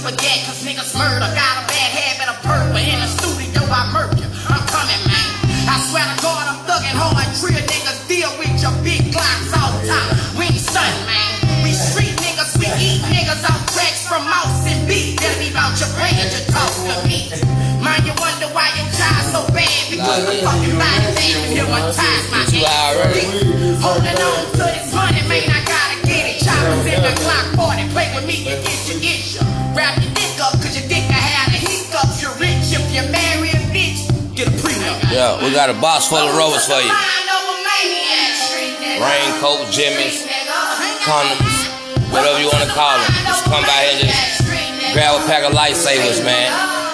I 0.06 0.10
keep 0.10 0.18
a 0.18 0.22
gat 0.22 0.46
cause 0.46 0.62
niggas 0.62 0.94
murder. 0.94 1.26
Got 1.34 1.54
a 1.58 1.62
bad 1.66 1.90
habit 1.90 2.30
of 2.30 2.38
purple. 2.46 2.78
In 2.78 2.94
the 3.02 3.10
studio, 3.10 3.58
I 3.66 3.90
murk 3.90 4.14
you. 4.14 4.30
I'm 4.46 4.62
coming, 4.70 5.02
man. 5.02 5.26
I 5.66 5.82
swear 5.90 6.06
to 6.06 6.16
God, 6.22 6.46
I'm 6.46 6.62
thugging 6.62 6.94
hard. 6.94 7.26
Trill 7.34 7.58
niggas 7.58 8.06
deal 8.06 8.30
with 8.38 8.54
your 8.62 8.70
big 8.86 9.10
glocks 9.10 9.50
all 9.50 9.74
top. 9.82 10.06
We 10.38 10.46
ain't 10.46 10.62
stunting, 10.62 11.10
man. 11.10 11.66
We 11.66 11.74
street 11.74 12.14
niggas, 12.22 12.54
we 12.54 12.70
eat 12.78 13.02
niggas 13.10 13.50
off 13.50 13.58
tracks 13.74 14.06
from 14.06 14.22
mouse 14.30 14.62
and 14.70 14.86
beat. 14.86 15.18
Tell 15.18 15.34
me 15.42 15.50
about 15.50 15.74
your 15.82 15.90
brain, 15.98 16.14
you 16.14 16.38
talk 16.54 16.70
to 16.86 16.94
me. 17.02 17.26
Mind 17.82 18.06
you 18.06 18.14
wonder 18.22 18.46
why 18.54 18.70
your 18.78 18.86
child 18.94 19.26
so 19.34 19.40
bad 19.50 19.90
because 19.90 20.22
the 20.22 20.38
fucking 20.46 20.76
body 20.78 21.10
thing 21.18 21.34
hypnotized 21.50 22.30
my 22.30 22.46
already. 22.62 23.26
Holding 23.82 24.18
on 24.22 24.42
to 24.54 24.64
this 24.70 24.86
money, 24.94 25.22
man, 25.26 25.50
I 25.50 25.60
gotta 25.66 25.98
get 26.06 26.30
it. 26.30 26.38
Choppers 26.46 26.86
in 26.94 27.02
the 27.02 27.10
Glock 27.26 27.58
40, 27.58 27.90
play 27.90 28.06
with 28.14 28.26
me, 28.26 28.46
you 28.46 28.54
get 28.62 28.78
your 28.86 29.02
issue. 29.02 29.35
Wrap 29.76 30.00
your 30.00 30.08
dick 30.16 30.40
up, 30.40 30.56
cause 30.56 30.72
your 30.72 30.88
dick 30.88 31.04
I 31.12 31.20
had 31.20 31.52
a 31.52 31.60
hiccups. 31.60 32.24
You're 32.24 32.32
rich 32.40 32.72
if 32.72 32.80
you 32.96 33.04
marry 33.12 33.52
a 33.52 33.60
bitch, 33.76 34.08
get 34.32 34.48
a 34.48 34.54
prenup. 34.56 35.04
Yeah, 35.12 35.36
we 35.44 35.52
got 35.52 35.68
a 35.68 35.76
box 35.76 36.08
full 36.08 36.16
of 36.16 36.32
rovers 36.32 36.64
for 36.64 36.80
you. 36.80 36.88
Mind 36.88 37.28
over 37.28 37.60
maniac, 37.60 38.32
street. 38.40 38.72
Raincoat, 39.04 39.68
Jimmy's, 39.68 40.24
condoms, 41.04 41.68
whatever 42.08 42.40
you 42.40 42.48
wanna 42.48 42.72
call 42.72 42.96
them. 42.96 43.12
Just 43.28 43.44
come 43.44 43.60
by 43.68 43.84
here 43.84 44.00
and 44.00 44.08
just 44.08 44.96
grab 44.96 45.20
a 45.20 45.26
pack 45.28 45.44
of 45.44 45.52
lifesavers, 45.52 46.24
man. 46.24 46.85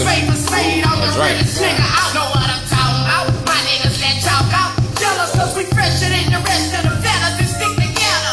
With 0.00 0.08
me. 0.08 0.16
Spade 0.16 0.28
for 0.28 0.38
spade. 0.40 0.84
I'm 0.84 0.98
the 1.00 1.10
A 1.12 1.20
realest 1.20 1.60
nigga 1.60 1.84
out. 1.84 2.10
Know 2.16 2.28
what 2.32 2.48
I'm 2.48 2.64
talking 2.68 3.04
about. 3.04 3.26
My 3.44 3.58
niggas 3.68 3.96
that 4.00 4.16
talk 4.24 4.48
out. 4.52 4.72
Jealous 4.96 5.32
cause 5.36 5.52
we 5.56 5.64
fresher 5.72 6.08
than 6.08 6.26
the 6.32 6.40
rest 6.40 6.72
of 6.76 6.82
the 6.88 6.94
fellas 7.04 7.36
and 7.36 7.50
stick 7.50 7.72
together. 7.76 8.32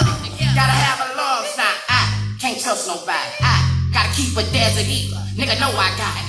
Gotta 0.56 0.76
have 0.76 1.00
a 1.04 1.10
love 1.16 1.46
sign. 1.52 1.78
I 1.92 2.02
can't 2.40 2.60
trust 2.60 2.88
nobody. 2.88 3.32
I 3.44 3.56
gotta 3.92 4.12
keep 4.16 4.32
a 4.40 4.44
desert 4.56 4.88
eater. 4.88 5.20
Nigga 5.36 5.60
know 5.60 5.72
I 5.76 5.92
got 6.00 6.16
it. 6.16 6.28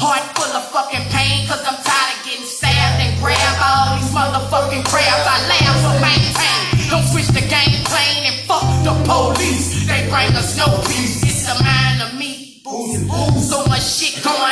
Heart 0.00 0.24
full 0.36 0.52
of 0.56 0.64
fucking 0.72 1.06
pain 1.12 1.44
cause 1.46 1.60
I'm 1.60 1.76
tired 1.84 2.10
of 2.16 2.20
getting 2.24 2.48
stabbed 2.48 3.04
and 3.04 3.12
grabbed 3.20 3.56
by 3.60 3.68
all 3.68 3.88
these 4.00 4.10
motherfucking 4.16 4.84
crabs. 4.88 5.24
I 5.28 5.38
laugh 5.44 5.76
for 5.84 5.96
maintain. 6.00 6.88
Don't 6.88 7.06
switch 7.12 7.28
the 7.28 7.44
game 7.44 7.84
plane 7.84 8.32
and 8.32 8.38
fuck 8.48 8.64
the 8.82 8.96
police. 9.04 9.86
They 9.86 10.08
bring 10.08 10.32
us 10.34 10.56
no 10.56 10.66
peace. 10.88 11.20
It's 11.22 11.44
the 11.46 11.56
mind 11.62 12.00
of 12.00 12.18
me. 12.18 12.60
Boo, 12.64 12.96
boo. 13.06 13.38
So 13.44 13.64
much 13.68 13.84
shit 13.84 14.24
going 14.24 14.49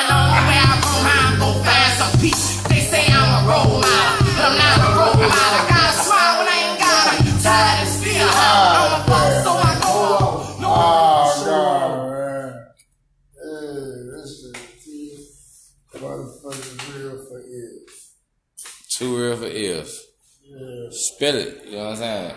Spill 21.18 21.34
it, 21.34 21.64
you 21.66 21.72
know 21.72 21.78
what 21.78 21.90
I'm 21.90 21.96
saying? 21.96 22.34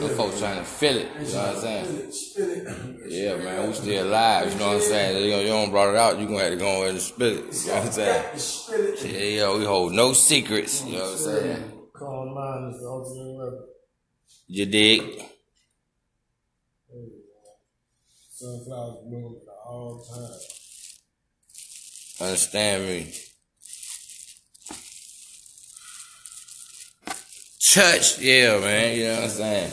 Them 0.00 0.16
folks 0.16 0.38
trying 0.40 0.56
to 0.56 0.64
feel 0.64 0.96
it, 0.96 1.08
you 1.20 1.34
know 1.34 1.52
what 1.52 1.56
I'm 1.56 1.60
saying? 1.60 2.12
Yeah, 3.06 3.36
man, 3.36 3.66
we 3.66 3.74
still 3.74 4.06
alive, 4.08 4.50
you 4.50 4.58
know 4.58 4.68
what 4.68 4.76
I'm 4.76 4.80
saying? 4.80 5.22
You, 5.22 5.30
know, 5.32 5.40
you 5.40 5.48
don't 5.48 5.70
brought 5.70 5.90
it 5.90 5.96
out, 5.96 6.18
you 6.18 6.24
gonna 6.24 6.44
have 6.44 6.52
to 6.52 6.56
go 6.56 6.80
ahead 6.80 6.92
and 6.92 7.00
spill 7.02 7.28
it, 7.28 7.44
you 7.52 7.68
know 7.68 7.74
what 7.74 7.84
I'm 7.84 7.92
saying? 7.92 9.36
Yeah, 9.36 9.54
we 9.54 9.66
hold 9.66 9.92
no 9.92 10.14
secrets, 10.14 10.82
you 10.82 10.96
know 10.96 11.02
what 11.04 11.12
I'm 11.12 11.18
saying? 11.18 11.72
Call 11.92 12.34
mine 12.34 12.72
is 12.72 12.80
the 12.80 12.88
ultimate 12.88 13.36
weapon. 13.36 13.66
You 14.46 14.64
dig? 14.64 15.24
Sunflowers 18.30 19.04
bloom 19.10 19.40
all 19.66 20.06
times. 20.10 20.96
Understand 22.18 22.86
me? 22.86 23.12
Church, 27.72 28.18
yeah, 28.18 28.60
man, 28.60 28.98
you 28.98 29.04
know 29.04 29.14
what 29.14 29.22
I'm 29.22 29.30
saying? 29.30 29.72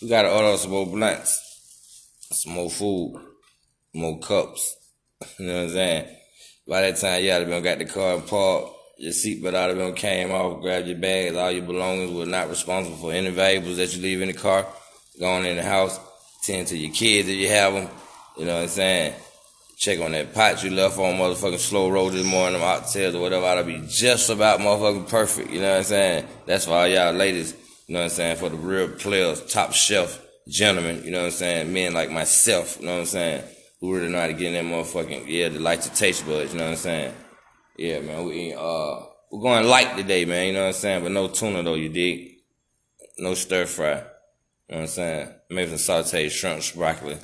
We 0.00 0.08
gotta 0.08 0.32
order 0.32 0.56
some 0.56 0.70
more 0.70 0.86
blunts, 0.86 2.06
some 2.30 2.52
more 2.52 2.70
food, 2.70 3.20
more 3.92 4.20
cups, 4.20 4.76
you 5.40 5.46
know 5.48 5.54
what 5.54 5.62
I'm 5.62 5.70
saying? 5.70 6.16
By 6.68 6.82
that 6.82 6.96
time, 6.96 7.24
you 7.24 7.32
ought 7.32 7.40
to 7.40 7.46
been 7.46 7.64
got 7.64 7.78
the 7.78 7.86
car 7.86 8.20
parked, 8.20 8.76
your 8.98 9.10
seatbelt 9.10 9.52
ought 9.52 9.66
to 9.66 9.74
been 9.74 9.94
came 9.94 10.30
off, 10.30 10.60
grabbed 10.60 10.86
your 10.86 10.96
bags, 10.96 11.34
all 11.34 11.50
your 11.50 11.64
belongings 11.64 12.12
were 12.12 12.24
not 12.24 12.50
responsible 12.50 12.98
for 12.98 13.12
any 13.12 13.30
valuables 13.30 13.78
that 13.78 13.96
you 13.96 14.00
leave 14.00 14.22
in 14.22 14.28
the 14.28 14.34
car, 14.34 14.64
going 15.18 15.44
in 15.44 15.56
the 15.56 15.64
house, 15.64 15.98
tend 16.44 16.68
to 16.68 16.78
your 16.78 16.92
kids 16.92 17.28
if 17.28 17.34
you 17.34 17.48
have 17.48 17.72
them, 17.74 17.88
you 18.38 18.44
know 18.44 18.54
what 18.54 18.62
I'm 18.62 18.68
saying? 18.68 19.14
Check 19.76 20.00
on 20.00 20.12
that 20.12 20.32
pot 20.32 20.62
you 20.62 20.70
left 20.70 20.98
on 20.98 21.14
motherfucking 21.14 21.58
slow 21.58 21.90
roll 21.90 22.08
this 22.08 22.24
morning, 22.24 22.60
them 22.60 22.62
oxtails 22.62 23.14
or 23.14 23.20
whatever, 23.20 23.60
to 23.60 23.64
be 23.64 23.84
just 23.88 24.30
about 24.30 24.60
motherfucking 24.60 25.08
perfect, 25.08 25.50
you 25.50 25.60
know 25.60 25.70
what 25.70 25.78
I'm 25.78 25.84
saying? 25.84 26.28
That's 26.46 26.64
for 26.66 26.72
all 26.72 26.86
y'all 26.86 27.12
ladies, 27.12 27.54
you 27.86 27.94
know 27.94 28.00
what 28.00 28.04
I'm 28.04 28.10
saying? 28.10 28.36
For 28.36 28.48
the 28.48 28.56
real 28.56 28.88
players, 28.88 29.44
top 29.46 29.72
shelf 29.72 30.24
gentlemen, 30.48 31.02
you 31.04 31.10
know 31.10 31.18
what 31.18 31.26
I'm 31.26 31.32
saying? 31.32 31.72
Men 31.72 31.92
like 31.92 32.10
myself, 32.10 32.78
you 32.78 32.86
know 32.86 32.94
what 32.94 33.00
I'm 33.00 33.06
saying? 33.06 33.44
Who 33.80 33.94
really 33.94 34.08
know 34.08 34.20
how 34.20 34.28
to 34.28 34.32
get 34.32 34.54
in 34.54 34.70
that 34.70 34.74
motherfucking, 34.74 35.24
yeah, 35.26 35.48
the 35.48 35.58
light 35.58 35.82
to 35.82 35.92
taste 35.92 36.24
buds, 36.24 36.52
you 36.52 36.58
know 36.58 36.66
what 36.66 36.72
I'm 36.72 36.76
saying? 36.76 37.14
Yeah, 37.76 38.00
man, 38.00 38.24
we 38.24 38.54
uh, 38.54 39.00
we're 39.32 39.42
going 39.42 39.66
light 39.66 39.96
today, 39.96 40.24
man, 40.24 40.46
you 40.46 40.52
know 40.52 40.60
what 40.60 40.66
I'm 40.68 40.72
saying? 40.74 41.02
But 41.02 41.12
no 41.12 41.28
tuna 41.28 41.64
though, 41.64 41.74
you 41.74 41.88
dig? 41.88 42.36
No 43.18 43.34
stir 43.34 43.66
fry, 43.66 43.88
you 43.88 43.94
know 43.96 44.02
what 44.66 44.80
I'm 44.80 44.86
saying? 44.86 45.28
Maybe 45.50 45.76
some 45.76 46.04
sauteed 46.04 46.30
shrimps, 46.30 46.70
broccoli 46.70 47.18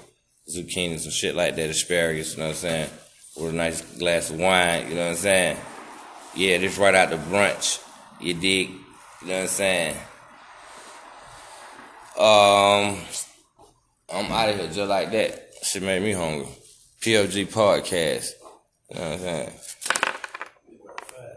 zucchini, 0.51 0.93
and 0.93 1.13
shit 1.13 1.35
like 1.35 1.57
that, 1.57 1.71
asparagus, 1.71 2.35
you 2.35 2.41
know 2.41 2.49
what 2.49 2.57
I'm 2.57 2.57
saying? 2.57 2.91
With 3.37 3.51
a 3.51 3.57
nice 3.57 3.81
glass 3.99 4.31
of 4.31 4.39
wine, 4.39 4.89
you 4.89 4.95
know 4.95 5.05
what 5.05 5.11
I'm 5.11 5.17
saying? 5.17 5.57
Yeah, 6.35 6.59
this 6.59 6.79
right 6.79 6.95
out 6.95 7.11
the 7.11 7.17
brunch. 7.17 7.83
You 8.21 8.35
dig? 8.35 8.69
You 8.69 9.29
know 9.29 9.35
what 9.35 9.43
I'm 9.43 9.49
saying? 9.49 9.97
Um, 12.17 12.99
I'm 14.13 14.31
out 14.31 14.51
of 14.51 14.57
here 14.57 14.67
just 14.67 14.89
like 14.91 15.11
that. 15.13 15.55
Shit 15.63 15.83
made 15.83 16.03
me 16.03 16.13
hungry. 16.13 16.49
PFG 17.01 17.47
podcast. 17.47 18.33
You 18.91 18.99
know 18.99 19.03
what 19.03 19.13
I'm 19.13 19.19
saying? 19.19 19.53